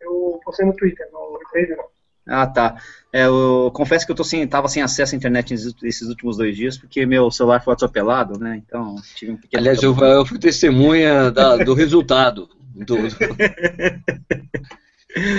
[0.00, 1.84] eu postei no Twitter, no recorrido não.
[2.28, 2.76] Ah, tá.
[3.12, 6.56] É, eu confesso que eu tô sem, tava sem acesso à internet esses últimos dois
[6.56, 8.60] dias, porque meu celular foi atropelado, né?
[8.66, 9.60] Então tive um pequeno.
[9.60, 12.48] Aliás, eu, eu fui testemunha da, do resultado.
[12.74, 12.96] Do...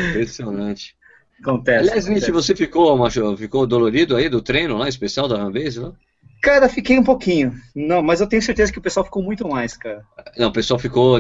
[0.10, 0.96] Impressionante.
[1.42, 1.90] Acontece.
[1.90, 5.96] Aliás, Nietzsche, você ficou, macho, ficou dolorido aí do treino lá, especial da Rambase, não?
[6.42, 7.54] Cara, fiquei um pouquinho.
[7.76, 10.04] Não, mas eu tenho certeza que o pessoal ficou muito mais, cara.
[10.38, 11.20] Não, o pessoal ficou.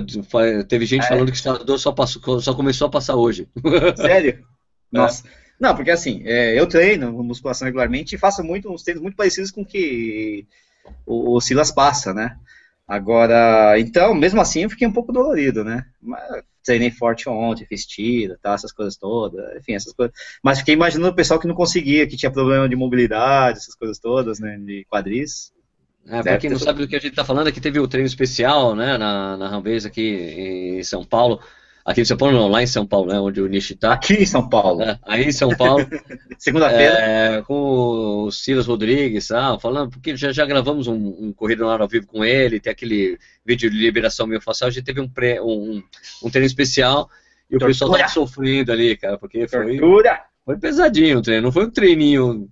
[0.68, 1.08] Teve gente é.
[1.08, 3.48] falando que o instalador só, passou, só começou a passar hoje.
[3.98, 4.44] Sério?
[4.92, 5.28] Nossa.
[5.28, 5.48] É.
[5.60, 9.50] Não, porque assim, é, eu treino musculação regularmente e faço muito, uns treinos muito parecidos
[9.50, 10.46] com o que
[11.06, 12.38] o, o Silas passa, né?
[12.88, 15.86] Agora, então, mesmo assim, eu fiquei um pouco dolorido, né?
[16.02, 16.22] Mas,
[16.64, 20.14] treinei forte ontem, fiz tira, tá, essas coisas todas, enfim, essas coisas.
[20.44, 24.00] Mas fiquei imaginando o pessoal que não conseguia, que tinha problema de mobilidade, essas coisas
[24.00, 25.54] todas, né, de quadris.
[26.06, 28.08] É, para quem não sabe do que a gente está falando, aqui teve o treino
[28.08, 31.42] especial, né, na, na Rambase aqui em São Paulo,
[31.88, 33.94] Aqui em São Paulo não, lá em São Paulo, né, onde o Nishi está.
[33.94, 34.82] Aqui em São Paulo.
[34.82, 35.88] É, aí em São Paulo.
[36.38, 36.98] Segunda-feira.
[37.00, 41.70] É, com o Silas Rodrigues, ah, falando, porque já, já gravamos um, um Corrida no
[41.70, 45.42] Ar ao vivo com ele, tem aquele vídeo de liberação a gente teve um, pré,
[45.42, 45.82] um,
[46.22, 47.10] um treino especial
[47.50, 47.68] e o Tortura.
[47.70, 49.80] pessoal tava sofrendo ali, cara, porque foi,
[50.44, 52.50] foi pesadinho o treino, não foi um treininho.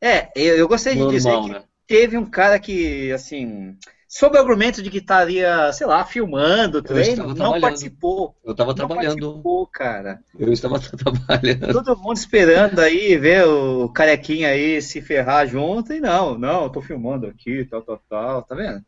[0.00, 1.64] É, eu, eu gostei de dizer que né?
[1.88, 3.76] teve um cara que, assim,
[4.12, 8.36] sob o argumento de que estaria, sei lá, filmando treino, não participou.
[8.44, 9.18] Eu estava trabalhando.
[9.20, 10.20] Participou, cara.
[10.38, 11.72] Eu estava trabalhando.
[11.72, 16.68] Todo mundo esperando aí ver o carequinha aí se ferrar junto e não, não, eu
[16.68, 18.84] tô filmando aqui, tal, tal, tal, tá vendo?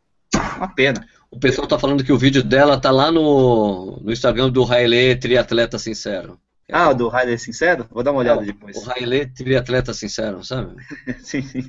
[0.59, 1.07] Uma pena.
[1.31, 5.16] O pessoal tá falando que o vídeo dela tá lá no, no Instagram do Railê
[5.16, 6.39] Triatleta Sincero.
[6.70, 7.87] Ah, do Railê Sincero?
[7.91, 8.77] Vou dar uma olhada é, depois.
[8.77, 10.75] O Railê Triatleta Sincero, sabe?
[11.20, 11.62] sim, sim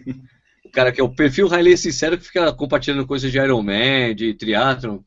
[0.75, 4.33] cara que é o perfil Riley Sincero que fica compartilhando coisas de Iron Man, de
[4.33, 4.99] triatlon.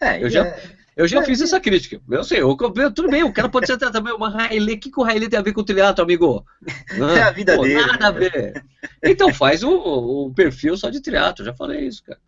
[0.00, 0.62] É, eu já, é,
[0.96, 2.00] eu já é, fiz essa crítica.
[2.08, 4.76] Eu sei, eu, tudo bem, o cara pode ser também uma Riley.
[4.76, 6.46] O que, que o Riley tem a ver com o triatlo, amigo?
[7.16, 7.84] É a vida Pô, dele.
[7.84, 8.64] Nada a ver.
[9.02, 12.20] Então faz o, o perfil só de triatlo, já falei isso, cara.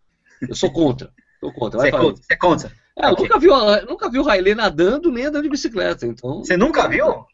[0.47, 1.11] Eu sou contra.
[1.39, 1.79] Sou contra.
[1.79, 2.23] Você é contra?
[2.23, 2.71] Você é contra?
[2.97, 3.23] É, okay.
[3.23, 3.53] nunca, viu,
[3.87, 6.43] nunca vi o Riley nadando nem andando de bicicleta, então...
[6.43, 7.25] Você nunca viu?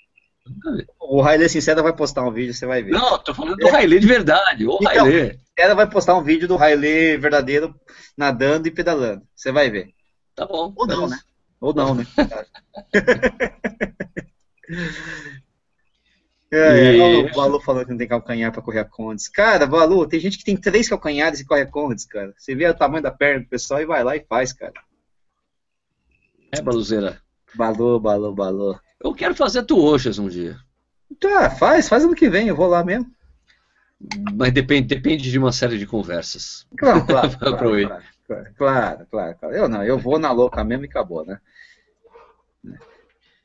[1.00, 2.92] O Riley Sincera vai postar um vídeo, você vai ver.
[2.92, 5.40] Não, tô falando do Riley de verdade, o então, Riley.
[5.50, 7.74] Sincera vai postar um vídeo do Riley verdadeiro
[8.18, 9.24] nadando e pedalando.
[9.36, 9.94] Você vai ver.
[10.36, 10.74] Tá bom.
[10.76, 11.20] Ou não, né?
[11.60, 12.06] Ou não, né?
[16.50, 17.26] É, e...
[17.26, 19.28] o Balu falou que não tem calcanhar pra correr a Condes.
[19.28, 22.34] Cara, Balu, tem gente que tem três calcanhares e corre a Condes, cara.
[22.38, 24.74] Você vê o tamanho da perna do pessoal e vai lá e faz, cara.
[26.52, 27.22] É, Baluzeira.
[27.54, 28.80] Balu, Balu, Balu.
[29.00, 30.58] Eu quero fazer tuoxas um dia.
[31.20, 33.12] Tá, faz, faz ano que vem, eu vou lá mesmo.
[34.34, 36.68] Mas depende, depende de uma série de conversas.
[36.78, 40.88] Claro, claro, claro, claro, claro, claro, claro, Eu não, eu vou na louca mesmo e
[40.88, 41.40] acabou, né?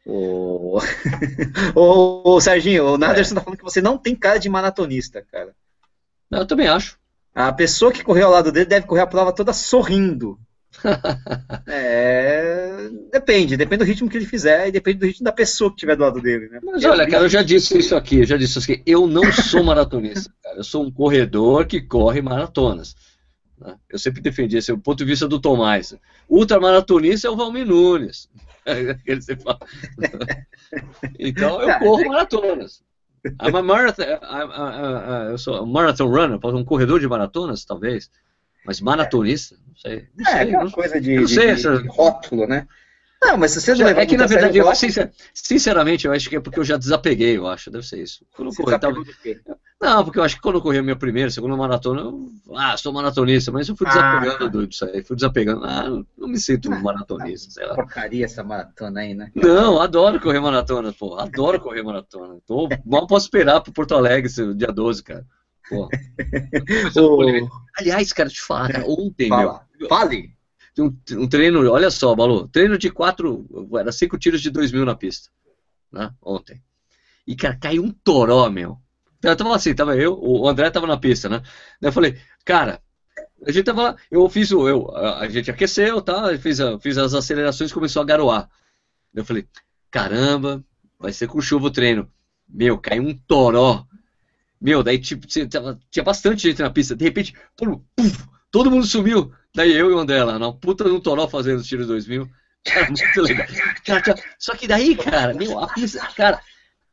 [0.04, 0.78] O,
[1.74, 3.34] o, o Serginho, o Naderson é.
[3.36, 5.54] tá falando que você não tem cara de maratonista, cara.
[6.30, 6.98] Eu também acho.
[7.34, 10.38] A pessoa que correu ao lado dele deve correr a prova toda sorrindo.
[11.66, 12.61] é,
[13.10, 15.96] depende, depende do ritmo que ele fizer e depende do ritmo da pessoa que estiver
[15.96, 16.60] do lado dele, né?
[16.62, 18.82] Mas olha, cara, eu já disse isso aqui, eu já disse isso aqui.
[18.86, 20.58] Eu não sou maratonista, cara.
[20.58, 22.94] Eu sou um corredor que corre maratonas.
[23.58, 23.74] Né?
[23.90, 25.94] Eu sempre defendi esse é o ponto de vista do Tomás.
[26.28, 28.28] Ultramaratonista é o Valmir Nunes.
[31.18, 32.82] então eu corro maratonas.
[33.24, 37.64] I'm a marathon, I'm, uh, uh, eu sou um marathon runner, um corredor de maratonas,
[37.64, 38.10] talvez.
[38.64, 39.56] Mas maratonista?
[39.66, 40.08] Não sei.
[40.16, 42.66] Não é, sei, é uma coisa de, não sei, de, de rótulo, né?
[43.22, 44.66] Não, mas se você não É que na verdade, eu,
[45.32, 48.26] sinceramente, eu acho que é porque eu já desapeguei, eu acho, deve ser isso.
[48.34, 48.96] Quando corri, tava...
[49.80, 52.28] Não, porque eu acho que quando eu corri a minha primeira, segunda maratona, eu.
[52.54, 54.66] Ah, sou maratonista, mas eu fui desapegando ah.
[54.66, 55.64] disso aí, fui desapegando.
[55.64, 57.74] Ah, não me sinto ah, maratonista, sei lá.
[57.74, 59.30] Porcaria essa maratona aí, né?
[59.34, 61.16] Não, adoro correr maratona, pô.
[61.16, 62.38] Adoro correr maratona.
[62.46, 65.26] Tô, mal posso esperar pro Porto Alegre, dia 12, cara.
[65.72, 65.88] Pô.
[67.00, 67.48] o...
[67.78, 69.66] Aliás, cara, te falar, cara, ontem, Fala.
[69.78, 69.88] meu.
[69.88, 70.36] Fale!
[70.78, 73.46] Um, um, treino, olha só, Balu, treino de quatro,
[73.78, 75.30] era cinco tiros de dois mil na pista,
[75.90, 76.62] né, ontem.
[77.26, 78.78] E, cara, caiu um toró, meu.
[79.22, 81.42] Eu tava assim, tava eu, o André tava na pista, né?
[81.80, 82.82] Daí eu falei, cara,
[83.46, 84.68] A gente tava eu fiz o.
[84.68, 86.36] Eu, a, a gente aqueceu, tá?
[86.38, 88.48] Fiz, a, fiz as acelerações começou a garoar.
[89.14, 89.46] Eu falei,
[89.90, 90.64] caramba,
[90.98, 92.10] vai ser com chuva o treino.
[92.48, 93.86] Meu, caiu um toró.
[94.62, 96.94] Meu, daí tipo, tinha bastante gente na pista.
[96.94, 97.82] De repente, pum,
[98.48, 99.32] todo mundo sumiu.
[99.52, 102.30] Daí eu e o André lá, na puta no toró fazendo os tiros 2000.
[102.64, 103.46] Cara, muito legal.
[104.38, 106.40] Só que daí, cara, meu, a pista, cara.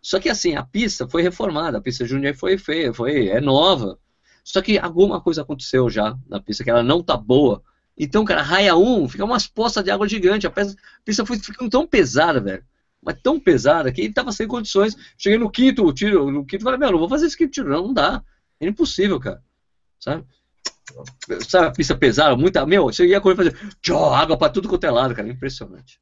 [0.02, 4.00] Só que assim, a pista foi reformada, a pista Jundiaí foi feia, foi, é nova.
[4.44, 7.62] Só que alguma coisa aconteceu já na pista, que ela não tá boa.
[7.96, 10.48] Então, cara, raia 1, fica umas poças de água gigante.
[10.48, 10.54] A
[11.06, 12.64] pista foi ficando tão pesada, velho.
[13.02, 14.96] Mas tão pesada que ele tava sem condições.
[15.18, 17.88] Cheguei no quinto tiro, no quinto, falei, meu, não vou fazer esse quinto tiro, não,
[17.88, 18.24] não dá.
[18.60, 19.42] É impossível, cara.
[20.00, 20.26] Sabe?
[21.48, 22.66] Sabe a pista pesada, muita.
[22.66, 25.30] Meu, você ia correr fazer tchó, água pra tudo quanto é lado, cara.
[25.30, 26.00] Impressionante.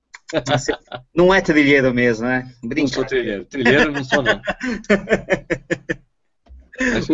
[1.16, 2.52] Não é trilheiro mesmo, né?
[2.64, 2.82] Brinca.
[2.82, 3.46] Não sou trilheiro.
[3.46, 4.42] Trilheiro não sou, não.
[6.80, 7.08] Mas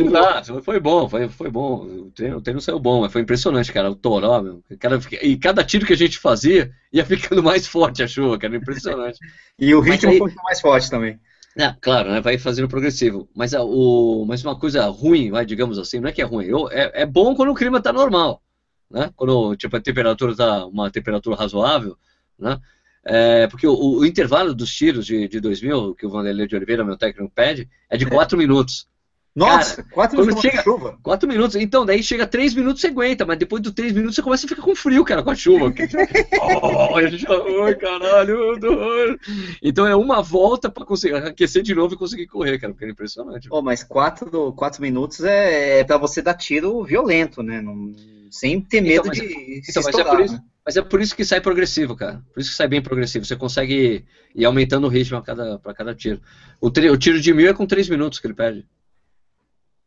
[0.64, 1.86] foi bom, foi, foi bom.
[1.86, 3.90] O treino, o treino saiu bom, mas foi impressionante, cara.
[3.90, 4.64] O toró, meu.
[4.80, 8.56] Cara, e cada tiro que a gente fazia ia ficando mais forte a chuva, cara.
[8.56, 9.20] Impressionante.
[9.58, 11.20] e o ritmo aí, foi mais forte também.
[11.56, 13.30] É, claro, né, vai fazendo progressivo.
[13.36, 16.46] Mas, a, o, mas uma coisa ruim, vai, digamos assim, não é que é ruim.
[16.46, 18.42] Eu, é, é bom quando o clima está normal.
[18.90, 19.12] Né?
[19.16, 21.98] Quando tipo, a temperatura está uma temperatura razoável.
[22.38, 22.60] Né?
[23.06, 26.84] É, porque o, o, intervalo dos tiros de, de 2000, que o Vanderlei de Oliveira,
[26.84, 28.40] meu técnico, pede, é de 4 é.
[28.40, 28.88] minutos.
[29.36, 31.00] Nossa, Cara, quatro minutos chega, chuva.
[31.02, 31.56] Quatro minutos.
[31.56, 34.50] Então, daí chega três minutos você aguenta, mas depois dos três minutos você começa a
[34.50, 35.74] ficar com frio, cara, com a chuva.
[36.62, 39.18] oh, ai, caralho.
[39.62, 42.90] Então é uma volta pra conseguir aquecer de novo e conseguir correr, cara, porque é
[42.90, 43.48] impressionante.
[43.50, 47.60] Oh, mas quatro, quatro minutos é, é pra você dar tiro violento, né?
[47.60, 47.92] Não,
[48.30, 49.62] sem ter então, medo então, mas, de.
[49.68, 50.42] Então, mas, é por isso, né?
[50.64, 52.22] mas é por isso que sai progressivo, cara.
[52.32, 53.26] Por isso que sai bem progressivo.
[53.26, 54.06] Você consegue
[54.36, 56.22] ir aumentando o ritmo a cada, pra cada tiro.
[56.62, 58.64] O, o tiro de mil é com três minutos que ele perde.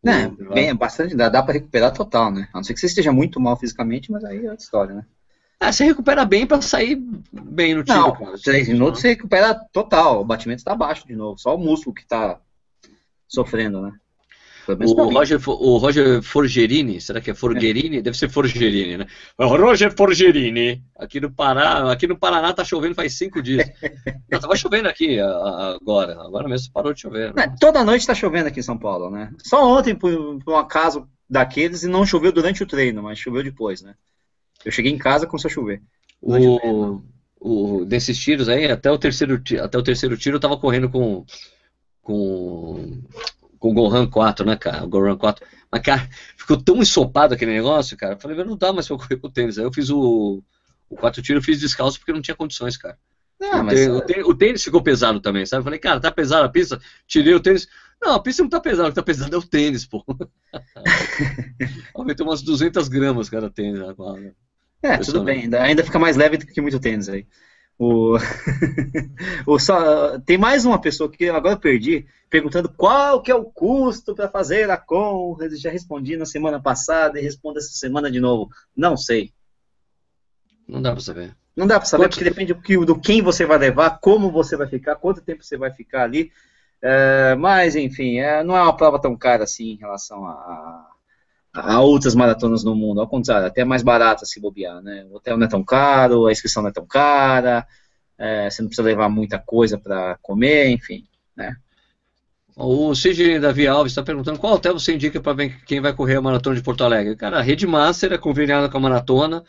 [0.07, 2.49] Né, bem, bastante, dá, dá para recuperar total, né?
[2.53, 5.05] A não ser que você esteja muito mal fisicamente, mas aí é outra história, né?
[5.59, 6.97] Ah, você recupera bem para sair
[7.33, 7.99] bem no tiro.
[7.99, 8.39] Não, cara.
[8.39, 12.03] três minutos você recupera total, o batimento está baixo de novo, só o músculo que
[12.03, 12.39] está
[13.27, 13.93] sofrendo, né?
[14.69, 17.99] O Roger, o Roger Forgerini, será que é Forgerini?
[17.99, 18.03] É.
[18.03, 19.07] Deve ser Forgerini, né?
[19.39, 23.71] Roger Forgerini, aqui no Pará, aqui no Paraná tá chovendo faz cinco dias.
[24.31, 27.33] Não, tava chovendo aqui agora, agora mesmo parou de chover.
[27.35, 27.55] Né?
[27.61, 29.31] Toda noite tá chovendo aqui em São Paulo, né?
[29.45, 33.45] Só ontem, por, por um acaso daqueles, e não choveu durante o treino, mas choveu
[33.45, 33.95] depois, né?
[34.65, 35.81] Eu cheguei em casa com a chover.
[36.21, 37.01] O,
[37.41, 41.25] o, desses tiros aí, até o terceiro, até o terceiro tiro eu tava correndo com
[42.07, 43.03] com
[43.59, 44.85] com o Gohan 4, né, cara?
[44.85, 45.47] O Gohan 4.
[45.71, 48.15] Mas, cara, ficou tão ensopado aquele negócio, cara.
[48.15, 49.59] Eu falei, não dá mais pra correr com o tênis.
[49.59, 50.43] Aí eu fiz o,
[50.89, 52.99] o 4 tiro, eu fiz descalço porque não tinha condições, cara.
[53.39, 55.61] Não, o, tênis, é- o, tênis, o, tênis, ficou pesado também, sabe?
[55.61, 56.81] Eu falei, cara, tá pesado a pista?
[57.07, 57.69] Tirei o tênis.
[58.03, 60.05] Não, a pista não tá pesada, o que tá pesado é o tênis, pô.
[61.95, 64.35] Aumentou umas 200 gramas cada tênis agora.
[64.83, 67.27] É, tudo bem, ainda, ainda fica mais leve do que muito tênis aí.
[67.79, 68.17] O...
[69.47, 70.19] o só...
[70.21, 74.29] Tem mais uma pessoa que agora eu perdi, perguntando qual que é o custo para
[74.29, 75.37] fazer a com.
[75.41, 78.51] Eu já respondi na semana passada e respondo essa semana de novo.
[78.77, 79.33] Não sei.
[80.67, 81.37] Não dá para saber.
[81.55, 84.67] Não dá para saber, porque depende do, do quem você vai levar, como você vai
[84.67, 86.31] ficar, quanto tempo você vai ficar ali.
[86.83, 90.91] É, mas, enfim, é, não é uma prova tão cara assim em relação a,
[91.57, 93.01] a outras maratonas no mundo.
[93.01, 95.07] Ao contrário, até é mais barata se bobear, né?
[95.11, 97.67] O hotel não é tão caro, a inscrição não é tão cara,
[98.19, 101.57] é, você não precisa levar muita coisa para comer, enfim, né?
[102.55, 106.17] O Sidney Davi Alves está perguntando qual hotel você indica para ver quem vai correr
[106.17, 107.15] a maratona de Porto Alegre.
[107.15, 109.45] Cara, a Rede Master é conveniada com a maratona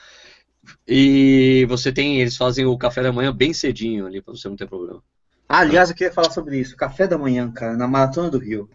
[0.85, 4.57] e você tem, eles fazem o café da manhã bem cedinho ali para você não
[4.57, 5.01] ter problema.
[5.47, 6.75] Ah, aliás, eu queria falar sobre isso.
[6.75, 8.69] Café da manhã, cara, na maratona do Rio.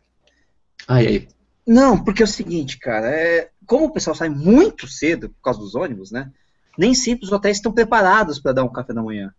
[0.88, 1.28] Ai, ai.
[1.66, 5.60] Não, porque é o seguinte, cara, é, como o pessoal sai muito cedo por causa
[5.60, 6.30] dos ônibus, né?
[6.76, 9.32] Nem sempre os hotéis estão preparados para dar um café da manhã.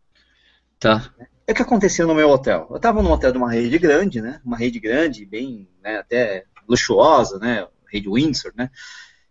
[0.80, 1.12] Tá.
[1.46, 2.68] É o que aconteceu no meu hotel.
[2.70, 4.40] Eu estava num hotel de uma rede grande, né?
[4.46, 7.68] Uma rede grande, bem, né, até luxuosa, né?
[7.92, 8.70] Rede Windsor, né?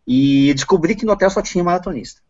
[0.07, 2.21] E descobri que no hotel só tinha maratonista.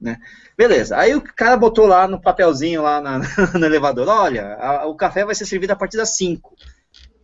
[0.00, 0.18] Né?
[0.56, 3.20] Beleza, aí o cara botou lá no papelzinho lá na,
[3.58, 6.54] no elevador, olha, a, o café vai ser servido a partir das 5.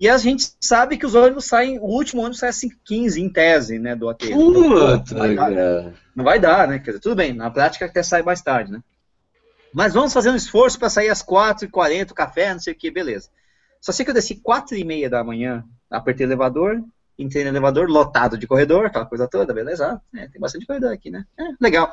[0.00, 3.28] E a gente sabe que os ônibus saem, o último ônibus sai às 5h15, em
[3.28, 4.30] tese, né, do AT.
[4.30, 6.78] Puta, não, vai dar, não vai dar, né?
[6.78, 8.82] Quer dizer, tudo bem, na prática até sai mais tarde, né?
[9.74, 12.90] Mas vamos fazer um esforço para sair às 4h40, o café, não sei o que,
[12.90, 13.28] beleza.
[13.78, 16.82] Só sei que eu desci 4h30 da manhã, apertei o elevador,
[17.18, 20.00] entrei no elevador, lotado de corredor, aquela coisa toda, beleza?
[20.16, 21.26] É, tem bastante corredor aqui, né?
[21.38, 21.92] É, legal.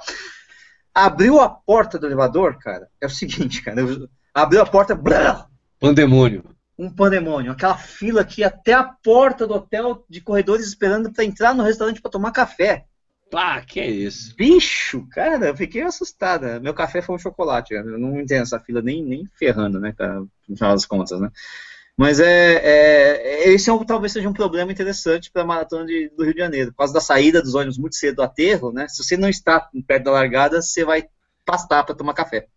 [0.95, 5.45] Abriu a porta do elevador, cara, é o seguinte, cara, eu, abriu a porta, blá,
[5.77, 7.51] Pandemônio um pandemônio.
[7.51, 12.01] Aquela fila aqui até a porta do hotel de corredores esperando para entrar no restaurante
[12.01, 12.85] para tomar café.
[13.29, 14.35] Pá, que é isso?
[14.35, 16.59] Bicho, cara, eu fiquei assustada.
[16.59, 17.85] Meu café foi um chocolate, cara.
[17.87, 21.29] Eu não entendo essa fila nem, nem ferrando, né, cara, no final das contas, né.
[21.97, 26.09] Mas é, é esse é um, talvez seja um problema interessante para a maratona de,
[26.15, 26.71] do Rio de Janeiro.
[26.71, 28.87] Por causa da saída dos ônibus muito cedo do aterro, né?
[28.87, 31.09] Se você não está perto da largada, você vai
[31.43, 32.47] pastar para tomar café.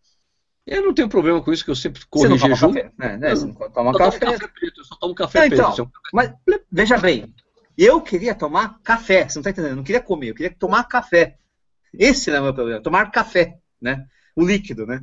[0.67, 2.73] Eu não tenho problema com isso, que eu sempre você não jejum.
[2.73, 3.17] Café, né?
[3.17, 3.31] né?
[3.31, 4.19] Você não toma café.
[4.19, 5.73] café preto, eu só tomo café não, preto.
[5.73, 6.33] Então, mas
[6.71, 7.35] veja bem,
[7.77, 9.71] eu queria tomar café, você não está entendendo?
[9.73, 11.37] Eu não queria comer, eu queria tomar café.
[11.93, 14.07] Esse era o meu problema, tomar café, né?
[14.37, 15.03] O líquido, né?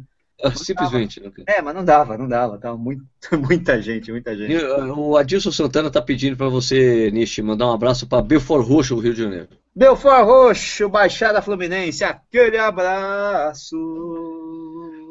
[0.56, 1.20] Simplesmente.
[1.48, 2.60] É, mas não dava, não dava.
[2.60, 3.04] Tava muito,
[3.40, 4.56] muita gente, muita gente.
[4.96, 9.14] O Adilson Santana tá pedindo para você, Nishi, mandar um abraço para Belfort Roxo, Rio
[9.14, 9.50] de Janeiro.
[9.76, 13.76] Belfort Roxo, Baixada Fluminense, aquele abraço.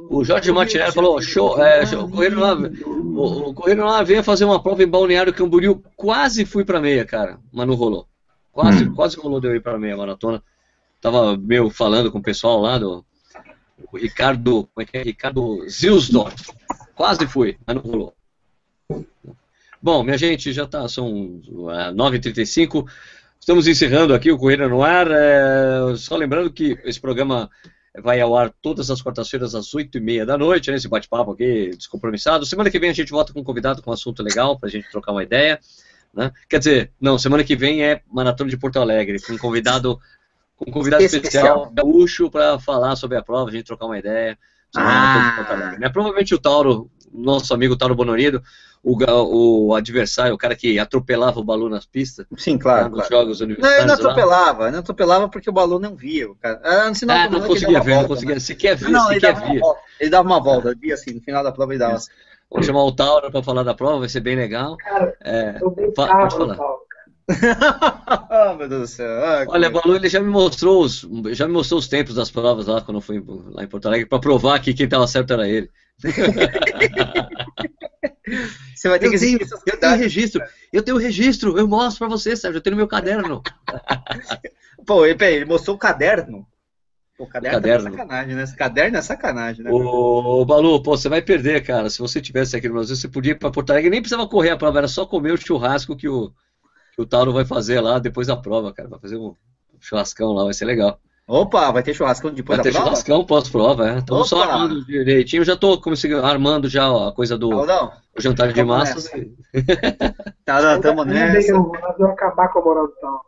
[0.08, 4.22] O Jorge Martinelli falou, show, é, show, o Correio lá, o, o Correio lá veio
[4.22, 8.06] fazer uma prova em Balneário Camboriú, quase fui para meia, cara, mas não rolou.
[8.52, 8.94] Quase, hum.
[8.94, 10.42] quase rolou de eu ir para meia maratona.
[11.00, 13.04] Tava meio falando com o pessoal lá do,
[13.92, 15.02] o Ricardo, como é que é?
[15.02, 16.52] Ricardo Zilsdorf.
[16.94, 18.14] Quase fui, mas não rolou.
[19.82, 22.86] Bom, minha gente, já tá, são 9h35.
[23.38, 25.06] Estamos encerrando aqui o Corrida no Ar.
[25.10, 27.50] É, só lembrando que esse programa
[28.02, 32.46] vai ao ar todas as quartas-feiras às 8h30 da noite, né, esse bate-papo aqui descompromissado.
[32.46, 34.72] Semana que vem a gente volta com um convidado com um assunto legal para a
[34.72, 35.58] gente trocar uma ideia.
[36.12, 36.32] Né?
[36.48, 39.98] Quer dizer, não, semana que vem é Maratona de Porto Alegre, com um convidado
[40.56, 44.38] com um convidado especial, gaúcho, para falar sobre a prova, a gente trocar uma ideia.
[44.74, 45.76] Ah.
[45.78, 45.88] Né?
[45.90, 48.42] Provavelmente o Tauro, nosso amigo Tauro Bonorido,
[48.82, 52.24] o, o adversário, o cara que atropelava o Balu nas pistas.
[52.36, 52.90] Sim, claro.
[52.90, 53.24] Nos claro.
[53.24, 53.86] jogos universitários.
[53.86, 56.30] Não, ele não atropelava, não atropelava porque o Balu não via.
[56.30, 56.60] O cara.
[56.62, 58.34] Ah, não, ah, não conseguia ver, volta, não conseguia.
[58.36, 58.40] Né?
[58.40, 59.60] Se quer ver, não, se quer ver.
[59.98, 61.94] Ele dava uma volta, via assim, no final da prova ele dava.
[61.94, 62.10] Assim.
[62.48, 64.76] Vamos chamar o Tauro para falar da prova, vai ser bem legal.
[64.76, 66.56] Cara, é, eu pode falar.
[68.30, 69.24] oh, meu Deus do céu.
[69.24, 72.66] Ah, Olha, Balu, ele já me mostrou os, já me mostrou os tempos das provas
[72.66, 75.48] lá quando eu fui lá em Porto Alegre para provar que quem estava certo era
[75.48, 75.68] ele.
[78.74, 80.42] Você vai ter eu que tenho, eu tenho registro,
[80.72, 83.42] eu tenho registro, eu mostro para você, Sérgio, eu tenho no meu caderno.
[84.86, 86.46] Pô, ele, ele mostrou o caderno.
[87.18, 87.88] O caderno, o caderno.
[87.88, 88.42] É sacanagem, né?
[88.42, 89.70] Esse caderno é sacanagem, né?
[89.70, 91.88] Ô, Balu, pô, você vai perder, cara.
[91.88, 94.50] Se você tivesse aqui no Brasil, você podia ir para Porto Alegre, nem precisava correr
[94.50, 96.30] a prova, era só comer o churrasco que o,
[96.94, 98.88] que o Tauro vai fazer lá depois da prova, cara.
[98.88, 99.34] Vai fazer um
[99.80, 101.00] churrascão lá, vai ser legal.
[101.28, 102.84] Opa, vai ter churrascão depois vai da prova?
[102.84, 103.98] Vai ter churrascão pós-prova, é.
[103.98, 105.44] Estamos só armando direitinho.
[105.44, 105.80] Já tô
[106.22, 109.10] armando já a coisa do não, o jantar de massas.
[110.44, 111.50] tá, não, tamo nessa.
[111.50, 113.20] Eu vou acabar com a moral do Tauro.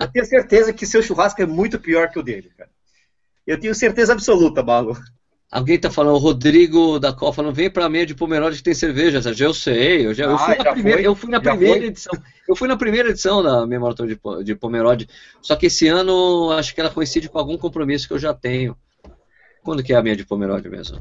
[0.00, 2.70] eu tenho certeza que seu churrasco é muito pior que o dele, cara.
[3.44, 4.96] Eu tenho certeza absoluta, Balu.
[5.50, 8.74] Alguém tá falando, o Rodrigo da Copa falando, vem pra meia de Pomerode que tem
[8.74, 9.46] cerveja, Sérgio.
[9.46, 11.86] Eu sei, eu, já, eu fui, ah, na primeira, eu fui na primeira foi?
[11.86, 12.12] edição.
[12.48, 15.08] Eu fui na primeira edição da minha maratona de, de Pomerode.
[15.40, 18.76] Só que esse ano acho que ela coincide com algum compromisso que eu já tenho.
[19.62, 20.98] Quando que é a meia de Pomerode mesmo?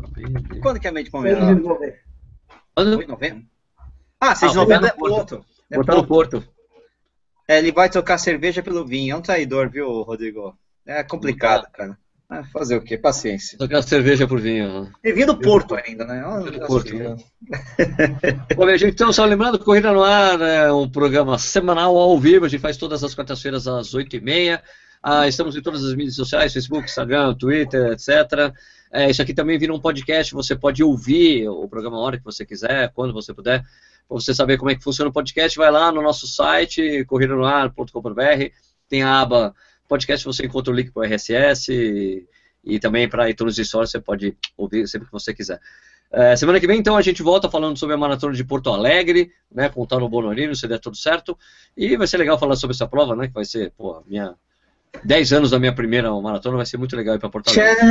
[0.61, 1.61] Quando que é a meia de Pomerode?
[2.75, 3.01] Quando?
[3.01, 3.43] Em novembro.
[4.19, 5.45] Ah, 6 de ah, novembro é Porto.
[5.71, 6.07] É Porto.
[6.07, 6.43] Porto.
[7.47, 9.13] É, ele vai tocar cerveja pelo vinho.
[9.13, 10.57] É um traidor, viu, Rodrigo?
[10.85, 11.97] É complicado, cara.
[12.29, 12.97] Ah, fazer o quê?
[12.97, 13.57] Paciência.
[13.57, 14.91] Tocar cerveja por vinho.
[15.03, 16.25] E vinho do Porto ainda, né?
[16.25, 17.15] Oh, do Porto, né?
[18.55, 22.45] Bom, gente, então, só lembrando que Corrida no Ar é um programa semanal ao vivo,
[22.45, 24.59] a gente faz todas as quartas-feiras às 8h30.
[25.03, 28.51] Ah, estamos em todas as mídias sociais, Facebook, Instagram, Twitter, etc.
[28.91, 32.23] É, isso aqui também vira um podcast, você pode ouvir o programa a hora que
[32.23, 33.61] você quiser, quando você puder.
[33.61, 38.51] Para você saber como é que funciona o podcast, vai lá no nosso site, corridanoar.com.br,
[38.89, 39.53] tem a aba
[39.87, 42.25] podcast você encontra o link para o RSS e,
[42.63, 45.59] e também para iTunes Store, você pode ouvir sempre que você quiser.
[46.11, 49.31] É, semana que vem, então, a gente volta falando sobre a maratona de Porto Alegre,
[49.51, 51.37] né, com o Bonorino, se der tudo certo.
[51.75, 54.35] E vai ser legal falar sobre essa prova, né, que vai ser, pô, minha
[55.03, 57.81] 10 anos da minha primeira maratona, vai ser muito legal ir para Porto Alegre.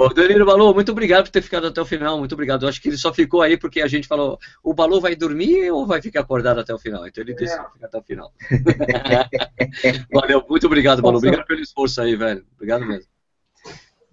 [0.00, 2.64] O Danilo Balu, muito obrigado por ter ficado até o final, muito obrigado.
[2.64, 5.70] Eu acho que ele só ficou aí porque a gente falou, o Balu vai dormir
[5.70, 7.06] ou vai ficar acordado até o final?
[7.06, 8.32] Então ele decidiu ficar até o final.
[10.12, 11.18] Valeu, muito obrigado, Balu.
[11.18, 12.44] Obrigado pelo esforço aí, velho.
[12.54, 13.06] Obrigado mesmo.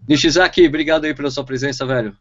[0.07, 2.15] Nishizaki, obrigado aí pela sua presença, velho.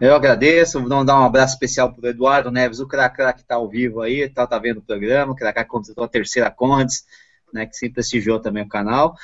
[0.00, 3.54] Eu agradeço, vou dar um abraço especial para o Eduardo Neves, o Cracá que está
[3.54, 7.04] ao vivo aí, tá, tá vendo o programa, o Cracá que contratou a terceira Condes,
[7.52, 9.14] né, que sempre prestigiou também o canal.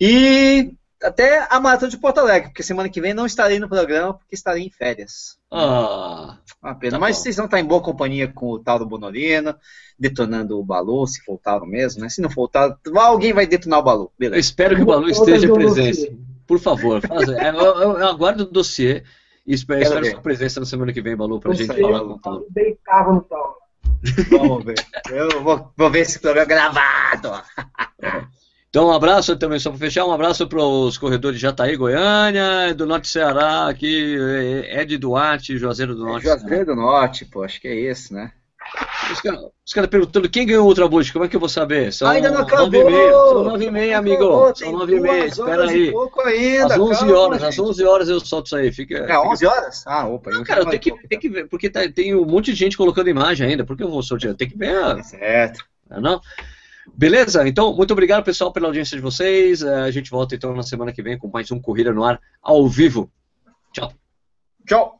[0.00, 0.72] E
[1.02, 4.34] até a maratona de Porto Alegre, porque semana que vem não estarei no programa, porque
[4.34, 5.38] estarei em férias.
[5.50, 6.92] Ah, uma pena.
[6.92, 7.22] Tá Mas bom.
[7.22, 9.54] vocês vão estar em boa companhia com o Tauro Bonorino,
[9.98, 12.08] detonando o Balu, se for o Tauro mesmo, né?
[12.08, 14.12] Se não for o Tauro, alguém vai detonar o Balu.
[14.18, 14.36] Beleza.
[14.36, 16.16] Eu espero que o Balu esteja presente.
[16.46, 19.02] Por favor, faz, é, eu, eu, eu, aguardo o dossiê
[19.46, 22.00] e espero, espero sua presença na semana que vem, Balu, pra não gente sei, falar
[22.00, 22.46] com o Tauro.
[22.50, 23.54] Deitava no Tauro.
[24.30, 24.76] Vamos ver.
[25.10, 27.32] Eu vou, vou ver esse programa gravado.
[28.68, 32.74] Então, um abraço também, só para fechar, um abraço para os corredores de Jataí, Goiânia,
[32.74, 34.16] do Norte Ceará, aqui,
[34.70, 36.24] Ed Duarte, Juazeiro do Norte.
[36.24, 38.30] Juazeiro do Norte, pô, acho que é isso, né?
[39.10, 39.40] Os caras
[39.72, 41.92] cara perguntando quem ganhou o Ultra Boost, como é que eu vou saber?
[41.92, 42.66] São Ainda não acabou!
[42.66, 44.24] 9 São 9 e meia, amigo.
[44.24, 45.92] Acabou, São 9 e meia, espera aí.
[46.26, 47.48] Ainda, às 11 calma, horas, gente.
[47.48, 48.72] às 11 horas eu solto isso aí.
[48.72, 49.84] Fica, é, 11 horas?
[49.86, 50.30] Ah, opa.
[50.30, 53.08] Não, cara, tem que, tem que ver, porque tá, tem um monte de gente colocando
[53.08, 54.34] imagem ainda, porque eu vou sortear?
[54.34, 54.98] Tem que ver.
[54.98, 55.64] É certo.
[55.88, 56.20] Não, não?
[56.96, 57.46] Beleza?
[57.46, 59.62] Então, muito obrigado, pessoal, pela audiência de vocês.
[59.62, 62.20] É, a gente volta então na semana que vem com mais um Corrida no Ar
[62.42, 63.10] ao vivo.
[63.72, 63.92] Tchau.
[64.66, 64.97] Tchau.